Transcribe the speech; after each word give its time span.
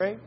Pray. 0.00 0.18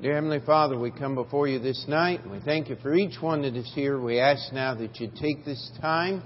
Dear 0.00 0.14
Heavenly 0.14 0.38
Father, 0.46 0.78
we 0.78 0.92
come 0.92 1.16
before 1.16 1.48
you 1.48 1.58
this 1.58 1.84
night 1.88 2.20
we 2.30 2.38
thank 2.44 2.68
you 2.68 2.76
for 2.76 2.94
each 2.94 3.20
one 3.20 3.42
that 3.42 3.56
is 3.56 3.68
here. 3.74 4.00
We 4.00 4.20
ask 4.20 4.52
now 4.52 4.76
that 4.76 5.00
you 5.00 5.10
take 5.20 5.44
this 5.44 5.72
time 5.80 6.22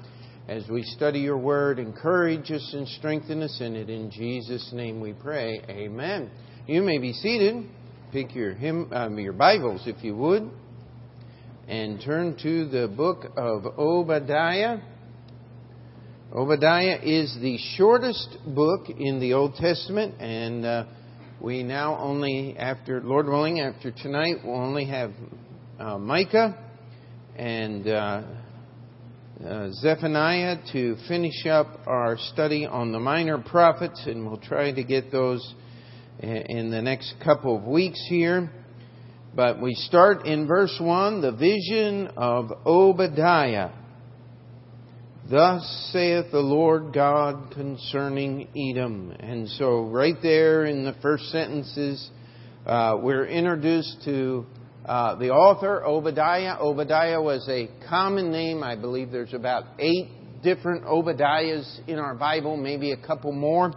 as 0.47 0.69
we 0.69 0.83
study 0.83 1.21
your 1.21 1.39
word, 1.39 1.79
encourage 1.79 2.51
us 2.51 2.75
and 2.75 2.87
strengthen 2.87 3.41
us 3.41 3.57
in 3.63 3.75
it. 3.75 3.89
In 3.89 4.11
Jesus' 4.11 4.69
name 4.75 5.01
we 5.01 5.15
pray. 5.15 5.63
Amen. 5.71 6.31
You 6.67 6.83
may 6.83 6.99
be 6.99 7.15
seated. 7.15 7.65
Pick 8.13 8.35
your 8.35 8.53
hymn, 8.53 8.93
um, 8.93 9.19
your 9.19 9.33
Bibles 9.33 9.85
if 9.87 10.05
you 10.05 10.15
would, 10.17 10.51
and 11.69 12.03
turn 12.05 12.37
to 12.43 12.69
the 12.69 12.87
book 12.87 13.33
of 13.35 13.65
Obadiah. 13.79 14.77
Obadiah 16.35 16.99
is 17.03 17.35
the 17.41 17.57
shortest 17.79 18.37
book 18.45 18.91
in 18.91 19.21
the 19.21 19.33
Old 19.33 19.55
Testament, 19.55 20.21
and 20.21 20.67
uh, 20.67 20.85
we 21.41 21.63
now 21.63 21.97
only, 21.99 22.55
after 22.59 23.01
Lord 23.01 23.27
willing, 23.27 23.61
after 23.61 23.91
tonight, 23.91 24.37
we'll 24.45 24.57
only 24.57 24.85
have 24.85 25.13
uh, 25.79 25.97
Micah 25.97 26.55
and 27.35 27.89
uh, 27.89 28.23
uh, 29.43 29.71
Zephaniah 29.73 30.59
to 30.73 30.97
finish 31.09 31.47
up 31.47 31.81
our 31.87 32.19
study 32.19 32.67
on 32.67 32.93
the 32.93 33.01
minor 33.01 33.39
prophets, 33.39 34.03
and 34.07 34.27
we'll 34.27 34.37
try 34.37 34.71
to 34.71 34.85
get 34.85 35.11
those 35.11 35.55
in 36.19 36.71
the 36.71 36.83
next 36.83 37.15
couple 37.25 37.57
of 37.57 37.65
weeks 37.65 38.05
here. 38.11 38.51
But 39.35 39.63
we 39.63 39.73
start 39.75 40.27
in 40.27 40.47
verse 40.47 40.77
1 40.79 41.23
the 41.23 41.33
vision 41.33 42.09
of 42.19 42.53
Obadiah. 42.67 43.71
Thus 45.31 45.91
saith 45.93 46.33
the 46.33 46.41
Lord 46.41 46.93
God 46.93 47.53
concerning 47.53 48.49
Edom. 48.57 49.13
And 49.21 49.49
so, 49.51 49.83
right 49.83 50.17
there 50.21 50.65
in 50.65 50.83
the 50.83 50.97
first 51.01 51.27
sentences, 51.31 52.11
uh, 52.67 52.97
we're 53.01 53.27
introduced 53.27 53.99
to 54.07 54.45
uh, 54.85 55.15
the 55.21 55.31
author, 55.31 55.87
Obadiah. 55.87 56.57
Obadiah 56.59 57.23
was 57.23 57.49
a 57.49 57.69
common 57.89 58.33
name. 58.33 58.65
I 58.65 58.75
believe 58.75 59.13
there's 59.13 59.33
about 59.33 59.67
eight 59.79 60.43
different 60.43 60.83
Obadiahs 60.85 61.89
in 61.89 62.01
our 62.01 62.17
Bible, 62.17 62.57
maybe 62.57 62.91
a 62.91 62.97
couple 62.97 63.31
more. 63.31 63.73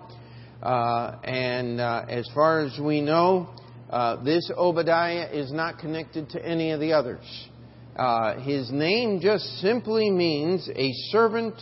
Uh, 0.59 1.17
and 1.23 1.79
uh, 1.79 2.05
as 2.09 2.27
far 2.33 2.61
as 2.61 2.79
we 2.79 2.99
know, 2.99 3.53
uh, 3.91 4.23
this 4.23 4.49
Obadiah 4.57 5.29
is 5.31 5.51
not 5.51 5.77
connected 5.77 6.31
to 6.31 6.43
any 6.43 6.71
of 6.71 6.79
the 6.79 6.93
others. 6.93 7.23
Uh, 7.95 8.39
his 8.39 8.71
name 8.71 9.19
just 9.19 9.45
simply 9.59 10.09
means 10.09 10.67
a 10.75 10.91
servant 11.11 11.53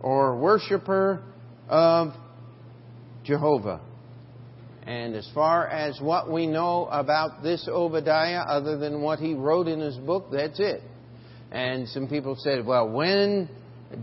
or 0.00 0.36
worshiper 0.36 1.22
of 1.68 2.12
Jehovah. 3.24 3.80
And 4.84 5.14
as 5.14 5.28
far 5.34 5.66
as 5.66 6.00
what 6.00 6.30
we 6.30 6.46
know 6.46 6.86
about 6.86 7.42
this 7.42 7.68
Obadiah, 7.68 8.42
other 8.42 8.78
than 8.78 9.00
what 9.02 9.18
he 9.18 9.34
wrote 9.34 9.68
in 9.68 9.80
his 9.80 9.96
book, 9.96 10.26
that's 10.32 10.58
it. 10.60 10.82
And 11.50 11.88
some 11.88 12.08
people 12.08 12.36
said, 12.38 12.64
well, 12.64 12.88
when 12.88 13.48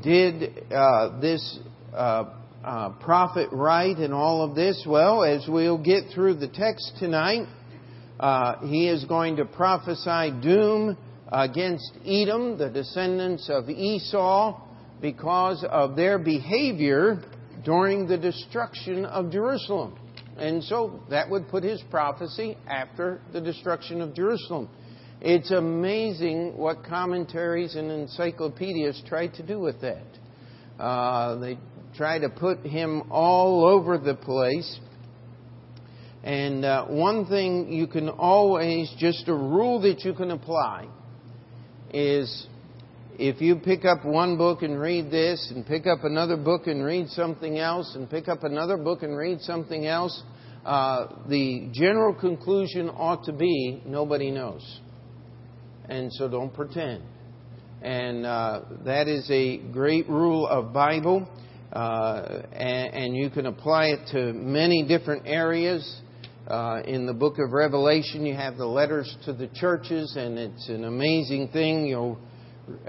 did 0.03 0.71
uh, 0.71 1.19
this 1.19 1.59
uh, 1.93 2.25
uh, 2.63 2.89
prophet 3.01 3.49
write 3.51 3.97
and 3.97 4.13
all 4.13 4.43
of 4.43 4.55
this? 4.55 4.85
Well, 4.87 5.23
as 5.23 5.45
we'll 5.47 5.77
get 5.77 6.05
through 6.13 6.35
the 6.35 6.47
text 6.47 6.93
tonight, 6.99 7.47
uh, 8.19 8.59
he 8.67 8.87
is 8.87 9.03
going 9.05 9.37
to 9.37 9.45
prophesy 9.45 10.31
doom 10.41 10.97
against 11.31 11.91
Edom, 12.05 12.57
the 12.57 12.69
descendants 12.69 13.49
of 13.49 13.69
Esau, 13.69 14.61
because 15.01 15.63
of 15.69 15.95
their 15.95 16.19
behavior 16.19 17.21
during 17.63 18.07
the 18.07 18.17
destruction 18.17 19.05
of 19.05 19.31
Jerusalem. 19.31 19.97
And 20.37 20.63
so 20.63 21.01
that 21.09 21.29
would 21.29 21.49
put 21.49 21.63
his 21.63 21.81
prophecy 21.89 22.57
after 22.67 23.21
the 23.33 23.41
destruction 23.41 24.01
of 24.01 24.13
Jerusalem. 24.13 24.69
It's 25.21 25.51
amazing 25.51 26.57
what 26.57 26.85
commentaries 26.85 27.75
and 27.75 27.91
encyclopedias 27.91 29.03
try 29.07 29.27
to 29.27 29.43
do 29.45 29.59
with 29.59 29.81
that. 29.81 30.05
Uh, 30.81 31.35
they 31.35 31.57
try 31.97 32.19
to 32.19 32.29
put 32.29 32.59
him 32.65 33.11
all 33.11 33.65
over 33.65 33.97
the 33.97 34.15
place. 34.15 34.79
And 36.23 36.63
uh, 36.63 36.85
one 36.85 37.25
thing 37.25 37.71
you 37.71 37.87
can 37.87 38.07
always, 38.07 38.93
just 38.97 39.27
a 39.27 39.33
rule 39.33 39.81
that 39.81 40.05
you 40.05 40.13
can 40.13 40.31
apply, 40.31 40.87
is 41.93 42.47
if 43.19 43.41
you 43.41 43.57
pick 43.57 43.83
up 43.83 44.05
one 44.05 44.37
book 44.37 44.61
and 44.61 44.79
read 44.79 45.11
this, 45.11 45.51
and 45.53 45.65
pick 45.65 45.85
up 45.85 46.05
another 46.05 46.37
book 46.37 46.67
and 46.67 46.83
read 46.83 47.09
something 47.09 47.59
else, 47.59 47.93
and 47.95 48.09
pick 48.09 48.29
up 48.29 48.43
another 48.43 48.77
book 48.77 49.03
and 49.03 49.15
read 49.17 49.41
something 49.41 49.85
else, 49.85 50.23
uh, 50.65 51.07
the 51.27 51.69
general 51.73 52.13
conclusion 52.13 52.89
ought 52.89 53.25
to 53.25 53.33
be 53.33 53.81
nobody 53.85 54.31
knows. 54.31 54.79
And 55.89 56.13
so 56.13 56.29
don't 56.29 56.53
pretend. 56.53 57.03
And 57.81 58.25
uh, 58.25 58.61
that 58.85 59.07
is 59.07 59.29
a 59.31 59.57
great 59.57 60.07
rule 60.07 60.47
of 60.47 60.73
Bible, 60.73 61.27
uh, 61.73 62.41
and, 62.51 62.93
and, 62.93 63.15
you 63.15 63.29
can 63.29 63.45
apply 63.45 63.85
it 63.87 64.07
to 64.11 64.33
many 64.33 64.85
different 64.87 65.27
areas. 65.27 66.01
Uh, 66.49 66.81
in 66.87 67.05
the 67.05 67.13
book 67.13 67.37
of 67.37 67.51
Revelation, 67.51 68.25
you 68.25 68.33
have 68.33 68.57
the 68.57 68.65
letters 68.65 69.15
to 69.23 69.33
the 69.33 69.47
churches, 69.53 70.15
and 70.17 70.39
it's 70.39 70.67
an 70.67 70.83
amazing 70.83 71.49
thing. 71.49 71.85
You'll, 71.85 72.17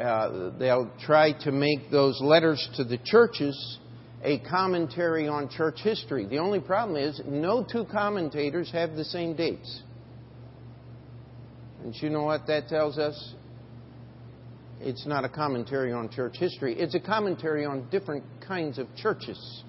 uh, 0.01 0.51
they'll 0.59 0.91
try 1.05 1.33
to 1.45 1.53
make 1.53 1.91
those 1.91 2.19
letters 2.23 2.67
to 2.77 2.85
the 2.85 2.97
churches 3.05 3.79
a 4.23 4.39
commentary 4.39 5.29
on 5.29 5.51
church 5.51 5.79
history. 5.83 6.27
The 6.27 6.39
only 6.39 6.61
problem 6.61 6.97
is 6.97 7.21
no 7.27 7.63
two 7.63 7.85
commentators 7.85 8.71
have 8.73 8.97
the 8.97 9.05
same 9.05 9.37
dates. 9.37 9.83
And 11.85 11.95
you 12.01 12.09
know 12.09 12.23
what 12.23 12.47
that 12.47 12.69
tells 12.69 12.97
us? 12.97 13.35
It's 14.81 15.07
not 15.07 15.27
a 15.27 15.29
commentary 15.29 15.93
on 15.93 16.09
church 16.09 16.39
history. 16.39 16.81
It's 16.81 16.95
a 16.95 17.01
commentary 17.01 17.67
on 17.67 17.91
different 17.91 18.25
kinds 18.41 18.79
of 18.79 18.87
churches. 18.97 19.65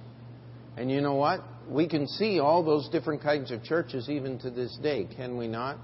And 0.77 0.89
you 0.89 1.01
know 1.01 1.15
what? 1.15 1.41
We 1.69 1.87
can 1.87 2.07
see 2.07 2.39
all 2.39 2.63
those 2.63 2.89
different 2.89 3.21
kinds 3.21 3.51
of 3.51 3.63
churches 3.63 4.09
even 4.09 4.39
to 4.39 4.49
this 4.49 4.77
day, 4.81 5.07
can 5.15 5.37
we 5.37 5.47
not? 5.47 5.77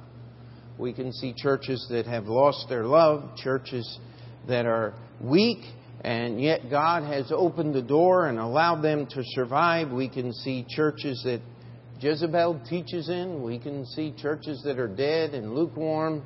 We 0.77 0.93
can 0.93 1.11
see 1.11 1.33
churches 1.35 1.85
that 1.89 2.05
have 2.05 2.27
lost 2.27 2.67
their 2.69 2.85
love, 2.85 3.35
churches 3.35 3.99
that 4.47 4.65
are 4.65 4.93
weak, 5.21 5.59
and 6.01 6.41
yet 6.41 6.69
God 6.69 7.03
has 7.03 7.31
opened 7.31 7.73
the 7.73 7.81
door 7.81 8.27
and 8.27 8.37
allowed 8.37 8.81
them 8.81 9.07
to 9.07 9.23
survive. 9.23 9.91
We 9.91 10.07
can 10.07 10.31
see 10.31 10.65
churches 10.69 11.21
that 11.25 11.41
Jezebel 11.99 12.61
teaches 12.69 13.09
in. 13.09 13.41
We 13.41 13.57
can 13.57 13.85
see 13.85 14.13
churches 14.15 14.61
that 14.65 14.77
are 14.77 14.87
dead 14.87 15.33
and 15.33 15.53
lukewarm, 15.53 16.23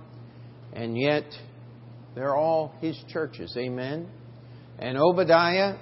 and 0.73 0.99
yet 0.99 1.23
they're 2.13 2.35
all 2.35 2.75
his 2.81 3.01
churches. 3.07 3.55
Amen. 3.57 4.09
And 4.79 4.97
Obadiah 4.97 5.77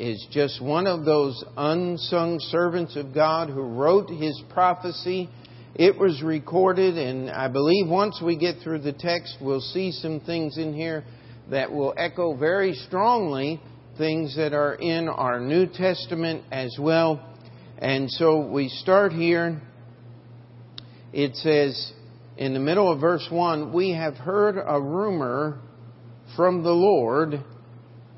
is 0.00 0.26
just 0.30 0.62
one 0.62 0.86
of 0.86 1.04
those 1.04 1.44
unsung 1.58 2.38
servants 2.40 2.96
of 2.96 3.12
God 3.12 3.50
who 3.50 3.60
wrote 3.60 4.08
his 4.08 4.42
prophecy. 4.48 5.28
It 5.74 5.98
was 5.98 6.22
recorded, 6.22 6.96
and 6.96 7.30
I 7.30 7.48
believe 7.48 7.86
once 7.86 8.18
we 8.24 8.36
get 8.36 8.62
through 8.62 8.78
the 8.78 8.94
text, 8.94 9.36
we'll 9.42 9.60
see 9.60 9.92
some 9.92 10.20
things 10.20 10.56
in 10.56 10.72
here 10.72 11.04
that 11.50 11.70
will 11.70 11.92
echo 11.98 12.34
very 12.34 12.72
strongly 12.72 13.60
things 13.98 14.34
that 14.36 14.54
are 14.54 14.74
in 14.74 15.06
our 15.06 15.38
New 15.38 15.66
Testament 15.66 16.44
as 16.50 16.74
well. 16.80 17.22
And 17.76 18.10
so 18.10 18.46
we 18.46 18.70
start 18.70 19.12
here. 19.12 19.60
It 21.12 21.36
says 21.36 21.92
in 22.38 22.54
the 22.54 22.60
middle 22.60 22.90
of 22.90 23.00
verse 23.00 23.26
1 23.30 23.74
We 23.74 23.90
have 23.92 24.14
heard 24.14 24.56
a 24.56 24.80
rumor 24.80 25.60
from 26.36 26.62
the 26.62 26.72
Lord, 26.72 27.44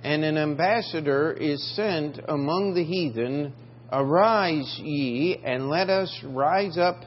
and 0.03 0.25
an 0.25 0.37
ambassador 0.37 1.33
is 1.33 1.75
sent 1.77 2.19
among 2.29 2.75
the 2.75 2.85
heathen. 2.85 3.53
Arise 3.93 4.81
ye, 4.83 5.39
and 5.45 5.69
let 5.69 5.91
us 5.91 6.13
rise 6.25 6.79
up 6.79 7.01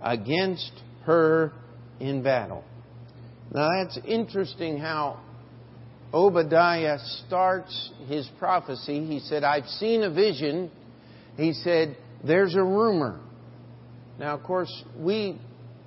against 0.00 0.72
her 1.04 1.52
in 2.00 2.22
battle. 2.22 2.64
Now 3.52 3.68
that's 3.78 3.98
interesting 4.06 4.78
how 4.78 5.20
Obadiah 6.12 6.98
starts 7.26 7.90
his 8.06 8.28
prophecy. 8.38 9.04
He 9.04 9.20
said, 9.20 9.44
I've 9.44 9.66
seen 9.66 10.02
a 10.02 10.10
vision. 10.10 10.70
He 11.36 11.52
said, 11.52 11.96
There's 12.24 12.54
a 12.54 12.62
rumor. 12.62 13.20
Now, 14.18 14.34
of 14.34 14.42
course, 14.42 14.72
we 14.96 15.40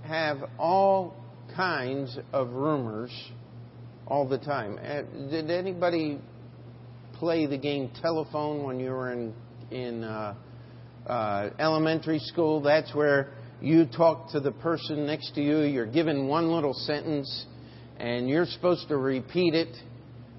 have 0.04 0.38
all 0.58 1.16
kinds 1.56 2.18
of 2.32 2.50
rumors 2.50 3.12
all 4.08 4.28
the 4.28 4.38
time. 4.38 4.78
Uh, 4.78 5.02
did 5.30 5.50
anybody 5.50 6.20
play 7.22 7.46
the 7.46 7.58
game 7.58 7.92
telephone 8.02 8.64
when 8.64 8.80
you 8.80 8.90
were 8.90 9.14
in, 9.14 9.32
in 9.70 10.04
uh, 10.04 10.34
uh, 11.06 11.52
elementary 11.60 12.18
school? 12.18 12.62
That's 12.62 12.96
where 12.96 13.32
you 13.62 13.86
talk 13.86 14.32
to 14.32 14.40
the 14.40 14.52
person 14.52 15.06
next 15.06 15.36
to 15.36 15.42
you. 15.42 15.60
You're 15.60 15.86
given 15.86 16.28
one 16.28 16.52
little 16.52 16.74
sentence, 16.74 17.46
and 18.00 18.28
you're 18.28 18.48
supposed 18.48 18.88
to 18.88 18.98
repeat 18.98 19.54
it 19.54 19.70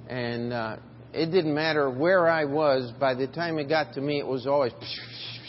and 0.09 0.53
uh, 0.53 0.77
it 1.13 1.27
didn't 1.27 1.55
matter 1.55 1.89
where 1.89 2.29
I 2.29 2.47
was. 2.47 2.93
By 2.99 3.15
the 3.15 3.29
time 3.29 3.59
it 3.59 3.69
got 3.69 3.95
to 3.95 4.01
me, 4.01 4.19
it 4.19 4.27
was 4.27 4.49
always, 4.49 4.73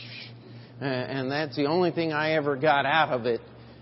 and 0.82 1.32
that's 1.32 1.56
the 1.56 1.66
only 1.66 1.90
thing 1.90 2.14
I 2.14 2.34
ever 2.34 2.56
got 2.56 2.86
out 2.86 3.10
of 3.10 3.26
it. 3.26 3.42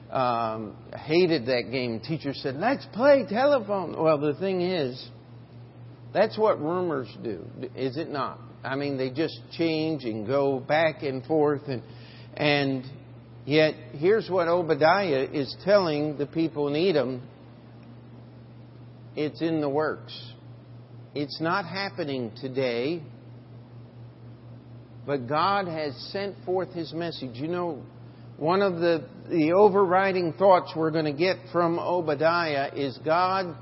um, 0.09 0.77
hated 0.95 1.47
that 1.47 1.69
game. 1.69 1.99
Teacher 1.99 2.33
said, 2.33 2.55
"Let's 2.55 2.85
play 2.93 3.25
telephone." 3.29 4.01
Well, 4.01 4.17
the 4.19 4.35
thing 4.35 4.61
is, 4.61 5.09
that's 6.13 6.37
what 6.37 6.59
rumors 6.59 7.07
do, 7.23 7.45
is 7.75 7.97
it 7.97 8.09
not? 8.09 8.39
I 8.63 8.75
mean, 8.75 8.97
they 8.97 9.09
just 9.09 9.39
change 9.51 10.03
and 10.03 10.27
go 10.27 10.59
back 10.59 11.03
and 11.03 11.25
forth, 11.25 11.63
and 11.67 11.81
and 12.35 12.85
yet 13.45 13.73
here's 13.93 14.29
what 14.29 14.47
Obadiah 14.47 15.27
is 15.31 15.55
telling 15.63 16.17
the 16.17 16.25
people 16.25 16.67
in 16.67 16.75
Edom: 16.75 17.21
it's 19.15 19.41
in 19.41 19.61
the 19.61 19.69
works. 19.69 20.13
It's 21.15 21.41
not 21.41 21.65
happening 21.65 22.31
today, 22.39 23.01
but 25.05 25.27
God 25.27 25.67
has 25.67 25.95
sent 26.11 26.35
forth 26.45 26.71
His 26.73 26.93
message. 26.93 27.35
You 27.35 27.47
know, 27.47 27.83
one 28.37 28.61
of 28.61 28.75
the, 28.75 29.05
the 29.29 29.53
overriding 29.53 30.33
thoughts 30.33 30.71
we're 30.75 30.91
going 30.91 31.05
to 31.05 31.13
get 31.13 31.37
from 31.51 31.79
Obadiah 31.79 32.71
is 32.75 32.97
God 33.03 33.55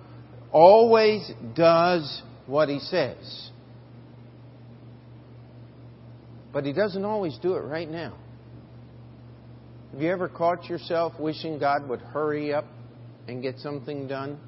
always 0.52 1.30
does 1.56 2.22
what 2.50 2.70
He 2.70 2.80
says. 2.80 3.50
But 6.52 6.66
He 6.66 6.74
doesn't 6.74 7.06
always 7.06 7.38
do 7.42 7.54
it 7.54 7.62
right 7.62 7.90
now. 7.90 8.18
Have 9.92 10.02
you 10.02 10.12
ever 10.12 10.30
caught 10.30 10.66
yourself 10.66 11.14
wishing 11.20 11.60
God 11.60 11.88
would 11.90 12.02
hurry 12.02 12.54
up 12.54 12.66
and 13.28 13.42
get 13.42 13.60
something 13.60 14.08
done? 14.08 14.40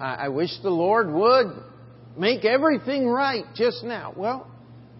I 0.00 0.30
wish 0.30 0.50
the 0.62 0.70
Lord 0.70 1.12
would 1.12 1.46
make 2.18 2.44
everything 2.44 3.06
right 3.06 3.44
just 3.54 3.84
now. 3.84 4.12
Well, 4.16 4.50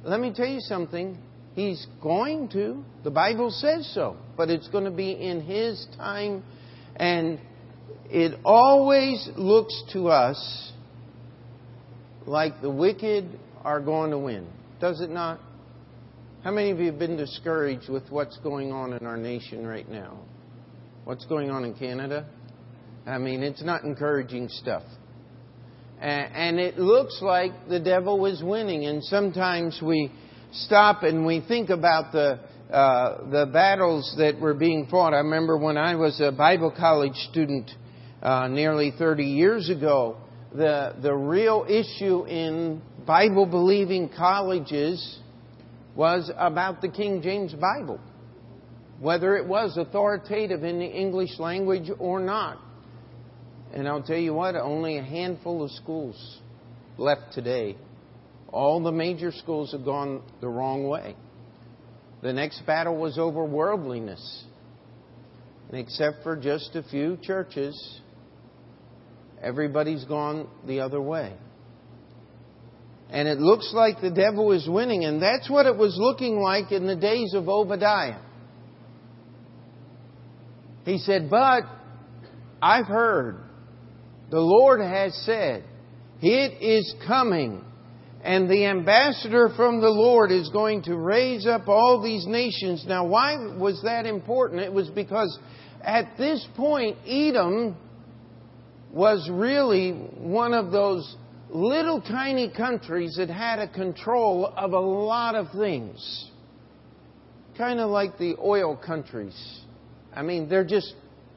let 0.04 0.20
me 0.20 0.32
tell 0.32 0.46
you 0.46 0.60
something. 0.60 1.18
He's 1.54 1.86
going 2.00 2.48
to. 2.50 2.84
The 3.02 3.10
Bible 3.10 3.50
says 3.50 3.90
so. 3.92 4.16
But 4.36 4.48
it's 4.48 4.68
going 4.68 4.84
to 4.84 4.92
be 4.92 5.10
in 5.10 5.40
His 5.40 5.86
time. 5.96 6.44
And 6.94 7.40
it 8.12 8.38
always 8.44 9.26
looks 9.36 9.82
to 9.94 10.08
us 10.08 10.72
like 12.26 12.60
the 12.60 12.70
wicked 12.70 13.38
are 13.64 13.80
going 13.80 14.10
to 14.10 14.18
win. 14.18 14.46
Does 14.80 15.00
it 15.00 15.08
not? 15.08 15.40
How 16.44 16.50
many 16.50 16.70
of 16.70 16.78
you 16.78 16.86
have 16.86 16.98
been 16.98 17.16
discouraged 17.16 17.88
with 17.88 18.02
what's 18.10 18.36
going 18.38 18.70
on 18.70 18.92
in 18.92 19.06
our 19.06 19.16
nation 19.16 19.66
right 19.66 19.88
now? 19.88 20.18
What's 21.04 21.24
going 21.24 21.50
on 21.50 21.64
in 21.64 21.74
Canada? 21.74 22.26
I 23.06 23.16
mean, 23.16 23.42
it's 23.42 23.62
not 23.62 23.82
encouraging 23.84 24.48
stuff. 24.50 24.82
And 25.98 26.58
it 26.58 26.78
looks 26.78 27.20
like 27.22 27.52
the 27.68 27.80
devil 27.80 28.26
is 28.26 28.42
winning. 28.42 28.84
And 28.86 29.02
sometimes 29.04 29.80
we 29.82 30.12
stop 30.52 31.02
and 31.02 31.24
we 31.24 31.40
think 31.40 31.70
about 31.70 32.12
the 32.12 32.40
uh, 32.70 33.30
the 33.30 33.46
battles 33.52 34.14
that 34.18 34.38
were 34.38 34.54
being 34.54 34.86
fought. 34.90 35.14
I 35.14 35.18
remember 35.18 35.56
when 35.56 35.78
I 35.78 35.94
was 35.94 36.20
a 36.20 36.32
Bible 36.32 36.72
college 36.76 37.14
student 37.30 37.70
uh, 38.22 38.48
nearly 38.48 38.92
30 38.96 39.24
years 39.24 39.68
ago, 39.68 40.16
the 40.54 40.94
the 41.00 41.12
real 41.12 41.66
issue 41.68 42.26
in 42.26 42.82
Bible 43.06 43.46
believing 43.46 44.08
colleges 44.08 45.18
was 45.96 46.30
about 46.36 46.80
the 46.80 46.88
King 46.88 47.22
James 47.22 47.52
Bible, 47.54 48.00
whether 49.00 49.36
it 49.36 49.46
was 49.46 49.76
authoritative 49.76 50.62
in 50.62 50.78
the 50.78 50.86
English 50.86 51.38
language 51.38 51.90
or 51.98 52.20
not. 52.20 52.58
And 53.72 53.88
I'll 53.88 54.02
tell 54.02 54.18
you 54.18 54.34
what, 54.34 54.54
only 54.54 54.98
a 54.98 55.02
handful 55.02 55.64
of 55.64 55.70
schools 55.70 56.40
left 56.98 57.32
today 57.32 57.76
all 58.52 58.82
the 58.82 58.92
major 58.92 59.32
schools 59.32 59.72
have 59.72 59.84
gone 59.84 60.22
the 60.40 60.48
wrong 60.48 60.86
way. 60.86 61.16
The 62.22 62.32
next 62.32 62.64
battle 62.66 62.96
was 62.96 63.18
over 63.18 63.44
worldliness. 63.44 64.44
And 65.70 65.80
except 65.80 66.22
for 66.22 66.36
just 66.36 66.76
a 66.76 66.82
few 66.82 67.16
churches, 67.22 68.00
everybody's 69.42 70.04
gone 70.04 70.48
the 70.66 70.80
other 70.80 71.00
way. 71.00 71.34
And 73.10 73.28
it 73.28 73.38
looks 73.38 73.72
like 73.74 74.00
the 74.00 74.10
devil 74.10 74.52
is 74.52 74.66
winning, 74.66 75.04
and 75.04 75.20
that's 75.20 75.50
what 75.50 75.66
it 75.66 75.76
was 75.76 75.96
looking 75.98 76.40
like 76.40 76.72
in 76.72 76.86
the 76.86 76.96
days 76.96 77.34
of 77.34 77.48
Obadiah. 77.48 78.20
He 80.84 80.98
said, 80.98 81.28
But 81.28 81.64
I've 82.60 82.86
heard, 82.86 83.38
the 84.30 84.40
Lord 84.40 84.80
has 84.80 85.14
said, 85.26 85.64
it 86.22 86.62
is 86.62 86.94
coming 87.06 87.64
and 88.22 88.48
the 88.48 88.66
ambassador 88.66 89.50
from 89.56 89.80
the 89.80 89.90
Lord 89.90 90.30
is 90.30 90.48
going 90.50 90.82
to 90.84 90.96
raise 90.96 91.46
up 91.46 91.68
all 91.68 92.00
these 92.00 92.24
nations. 92.24 92.84
Now, 92.86 93.04
why 93.04 93.36
was 93.56 93.82
that 93.82 94.06
important? 94.06 94.60
It 94.60 94.72
was 94.72 94.88
because 94.88 95.36
at 95.82 96.16
this 96.16 96.46
point, 96.56 96.98
Edom 97.04 97.76
was 98.92 99.28
really 99.30 99.92
one 99.92 100.54
of 100.54 100.70
those 100.70 101.16
little 101.50 102.00
tiny 102.00 102.50
countries 102.50 103.14
that 103.16 103.28
had 103.28 103.58
a 103.58 103.68
control 103.68 104.52
of 104.56 104.72
a 104.72 104.80
lot 104.80 105.34
of 105.34 105.50
things. 105.52 106.30
Kind 107.56 107.80
of 107.80 107.90
like 107.90 108.18
the 108.18 108.36
oil 108.38 108.76
countries. 108.76 109.60
I 110.14 110.22
mean, 110.22 110.48
they're 110.48 110.64
just 110.64 110.94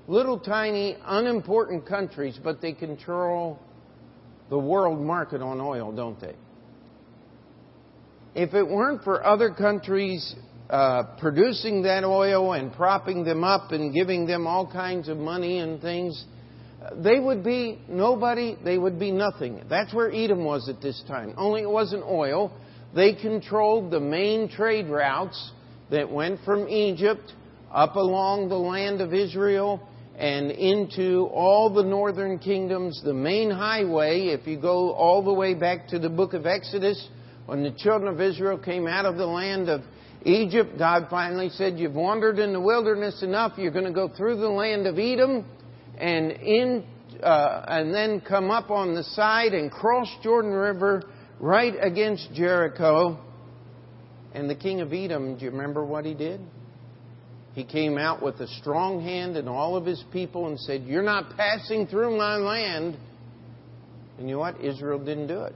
little 0.08 0.40
tiny, 0.40 0.98
unimportant 1.06 1.88
countries, 1.88 2.38
but 2.44 2.62
they 2.62 2.74
control 2.74 3.60
the 4.50 4.60
world 4.60 5.00
market 5.00 5.42
on 5.42 5.60
oil, 5.60 5.92
don't 5.92 6.20
they? 6.20 6.36
if 8.36 8.54
it 8.54 8.68
weren't 8.68 9.04
for 9.04 9.26
other 9.26 9.50
countries 9.50 10.36
uh, 10.70 11.04
producing 11.20 11.84
that 11.84 12.04
oil 12.04 12.54
and 12.54 12.72
propping 12.74 13.24
them 13.24 13.44
up 13.44 13.72
and 13.72 13.94
giving 13.94 14.28
them 14.28 14.46
all 14.46 14.70
kinds 14.70 15.08
of 15.08 15.18
money 15.18 15.60
and 15.60 15.82
things, 15.82 16.26
they 16.94 17.20
would 17.20 17.44
be 17.44 17.80
nobody, 17.88 18.58
they 18.64 18.78
would 18.78 19.00
be 19.00 19.12
nothing. 19.12 19.62
That's 19.70 19.94
where 19.94 20.12
Edom 20.12 20.44
was 20.44 20.70
at 20.70 20.82
this 20.82 21.02
time. 21.08 21.34
Only 21.38 21.62
it 21.62 21.70
wasn't 21.70 22.04
oil. 22.04 22.54
They 22.94 23.14
controlled 23.14 23.92
the 23.92 24.00
main 24.00 24.50
trade 24.50 24.88
routes 24.88 25.52
that 25.92 26.10
went 26.10 26.40
from 26.46 26.68
Egypt 26.68 27.34
up 27.72 27.96
along 27.96 28.50
the 28.50 28.58
land 28.58 29.02
of 29.02 29.14
Israel 29.14 29.88
and 30.18 30.50
into 30.52 31.28
all 31.34 31.74
the 31.74 31.84
northern 31.84 32.40
kingdoms. 32.40 33.02
The 33.04 33.14
main 33.14 33.52
highway, 33.52 34.28
if 34.28 34.48
you 34.48 34.60
go 34.60 34.92
all 34.92 35.24
the 35.24 35.34
way 35.34 35.54
back 35.54 35.90
to 35.90 36.00
the 36.00 36.10
book 36.10 36.34
of 36.34 36.46
Exodus, 36.46 37.10
when 37.46 37.64
the 37.64 37.72
children 37.72 38.14
of 38.14 38.22
Israel 38.22 38.58
came 38.58 38.88
out 38.88 39.06
of 39.06 39.18
the 39.18 39.26
land 39.26 39.70
of 39.70 39.82
Egypt, 40.24 40.78
God 40.78 41.08
finally 41.10 41.50
said, 41.50 41.78
You've 41.78 41.94
wandered 41.94 42.40
in 42.40 42.54
the 42.54 42.62
wilderness 42.62 43.22
enough. 43.22 43.54
You're 43.58 43.72
going 43.72 43.86
to 43.86 43.92
go 43.92 44.08
through 44.08 44.38
the 44.38 44.50
land 44.50 44.88
of 44.88 44.98
Edom 44.98 45.46
and 45.98 46.32
in 46.32 46.84
uh, 47.24 47.66
and 47.68 47.94
then 47.94 48.22
come 48.22 48.52
up 48.52 48.70
on 48.70 48.94
the 48.94 49.04
side 49.04 49.54
and 49.54 49.72
cross 49.72 50.08
Jordan 50.22 50.52
River 50.52 51.04
right 51.40 51.74
against 51.80 52.34
Jericho. 52.34 53.20
And 54.34 54.50
the 54.50 54.56
king 54.56 54.82
of 54.82 54.92
Edom, 54.92 55.38
do 55.38 55.46
you 55.46 55.52
remember 55.52 55.86
what 55.86 56.06
he 56.06 56.14
did? 56.14 56.42
He 57.54 57.64
came 57.64 57.98
out 57.98 58.22
with 58.22 58.36
a 58.42 58.48
strong 58.60 59.02
hand 59.02 59.38
and 59.38 59.48
all 59.48 59.78
of 59.78 59.86
his 59.86 60.04
people 60.12 60.48
and 60.48 60.60
said, 60.60 60.84
You're 60.84 61.04
not 61.04 61.38
passing 61.38 61.88
through 61.88 62.18
my 62.18 62.36
land. 62.36 62.98
And 64.18 64.28
you 64.28 64.36
know 64.36 64.40
what? 64.40 64.60
Israel 64.62 65.00
didn't 65.00 65.28
do 65.28 65.44
it. 65.44 65.56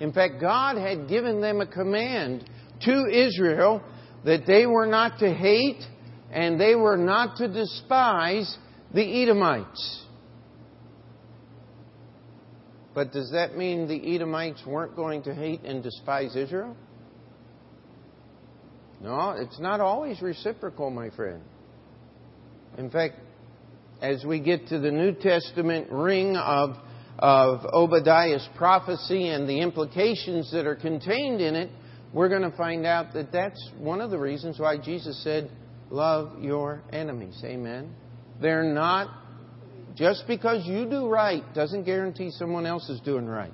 In 0.00 0.12
fact, 0.12 0.34
God 0.40 0.76
had 0.76 1.08
given 1.08 1.40
them 1.40 1.60
a 1.60 1.66
command 1.66 2.48
to 2.82 3.06
Israel 3.10 3.82
that 4.24 4.46
they 4.46 4.64
were 4.64 4.86
not 4.86 5.18
to 5.18 5.32
hate 5.32 5.82
and 6.30 6.60
they 6.60 6.76
were 6.76 6.96
not 6.96 7.36
to 7.38 7.48
despise 7.48 8.56
the 8.92 9.22
Edomites. 9.22 10.04
But 12.94 13.12
does 13.12 13.30
that 13.32 13.56
mean 13.56 13.86
the 13.86 14.14
Edomites 14.14 14.62
weren't 14.66 14.96
going 14.96 15.22
to 15.24 15.34
hate 15.34 15.62
and 15.62 15.82
despise 15.82 16.34
Israel? 16.34 16.76
No, 19.00 19.30
it's 19.30 19.60
not 19.60 19.80
always 19.80 20.20
reciprocal, 20.20 20.90
my 20.90 21.10
friend. 21.10 21.42
In 22.76 22.90
fact, 22.90 23.14
as 24.02 24.24
we 24.24 24.40
get 24.40 24.68
to 24.68 24.78
the 24.78 24.90
New 24.90 25.12
Testament 25.12 25.88
ring 25.90 26.36
of 26.36 26.76
of 27.18 27.66
Obadiah's 27.72 28.48
prophecy 28.56 29.28
and 29.28 29.48
the 29.48 29.60
implications 29.60 30.52
that 30.52 30.66
are 30.66 30.76
contained 30.76 31.40
in 31.40 31.56
it, 31.56 31.70
we're 32.12 32.28
going 32.28 32.48
to 32.48 32.56
find 32.56 32.86
out 32.86 33.12
that 33.14 33.32
that's 33.32 33.70
one 33.76 34.00
of 34.00 34.10
the 34.10 34.18
reasons 34.18 34.58
why 34.58 34.78
Jesus 34.78 35.22
said, 35.24 35.50
Love 35.90 36.42
your 36.42 36.82
enemies. 36.92 37.40
Amen. 37.44 37.94
They're 38.40 38.62
not, 38.62 39.08
just 39.96 40.24
because 40.26 40.66
you 40.66 40.88
do 40.88 41.08
right 41.08 41.42
doesn't 41.54 41.84
guarantee 41.84 42.30
someone 42.30 42.66
else 42.66 42.88
is 42.88 43.00
doing 43.00 43.26
right. 43.26 43.52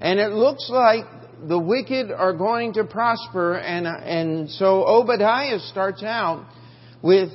And 0.00 0.18
it 0.18 0.32
looks 0.32 0.68
like 0.70 1.04
the 1.46 1.58
wicked 1.58 2.10
are 2.10 2.32
going 2.32 2.74
to 2.74 2.84
prosper, 2.84 3.54
and, 3.56 3.86
and 3.86 4.50
so 4.50 4.86
Obadiah 4.86 5.58
starts 5.58 6.02
out 6.02 6.46
with 7.02 7.30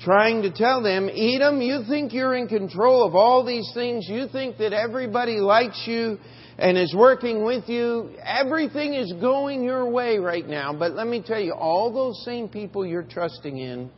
trying 0.00 0.42
to 0.42 0.52
tell 0.52 0.82
them, 0.82 1.08
Edom, 1.08 1.60
you 1.60 1.82
think 1.88 2.12
you're 2.12 2.34
in 2.34 2.48
control 2.48 3.06
of 3.06 3.14
all 3.14 3.44
these 3.44 3.70
things. 3.72 4.06
You 4.08 4.26
think 4.26 4.58
that 4.58 4.72
everybody 4.72 5.36
likes 5.36 5.84
you 5.86 6.18
and 6.58 6.76
is 6.76 6.94
working 6.94 7.44
with 7.44 7.68
you. 7.68 8.10
Everything 8.24 8.94
is 8.94 9.12
going 9.20 9.62
your 9.62 9.88
way 9.88 10.18
right 10.18 10.46
now. 10.46 10.72
But 10.72 10.92
let 10.92 11.06
me 11.06 11.22
tell 11.24 11.40
you, 11.40 11.52
all 11.52 11.92
those 11.92 12.24
same 12.24 12.48
people 12.48 12.84
you're 12.84 13.04
trusting 13.04 13.56
in, 13.56 13.90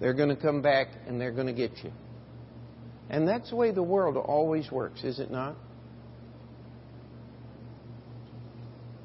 they're 0.00 0.14
going 0.14 0.28
to 0.28 0.36
come 0.36 0.62
back 0.62 0.88
and 1.06 1.20
they're 1.20 1.32
going 1.32 1.46
to 1.46 1.52
get 1.52 1.72
you. 1.82 1.92
And 3.10 3.28
that's 3.28 3.50
the 3.50 3.56
way 3.56 3.70
the 3.70 3.82
world 3.82 4.16
always 4.16 4.70
works, 4.70 5.04
is 5.04 5.18
it 5.18 5.30
not? 5.30 5.56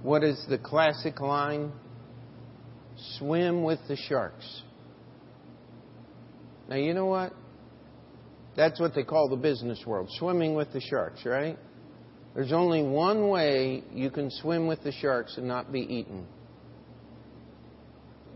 What 0.01 0.23
is 0.23 0.43
the 0.49 0.57
classic 0.57 1.19
line? 1.19 1.71
Swim 3.17 3.63
with 3.63 3.79
the 3.87 3.95
sharks. 3.95 4.61
Now, 6.69 6.77
you 6.77 6.93
know 6.93 7.07
what? 7.07 7.33
That's 8.55 8.79
what 8.79 8.93
they 8.93 9.03
call 9.03 9.29
the 9.29 9.35
business 9.35 9.83
world 9.85 10.09
swimming 10.17 10.53
with 10.53 10.71
the 10.73 10.81
sharks, 10.81 11.25
right? 11.25 11.57
There's 12.35 12.51
only 12.51 12.83
one 12.83 13.29
way 13.29 13.83
you 13.93 14.09
can 14.11 14.29
swim 14.29 14.67
with 14.67 14.83
the 14.83 14.91
sharks 14.91 15.37
and 15.37 15.47
not 15.47 15.71
be 15.71 15.81
eaten. 15.81 16.27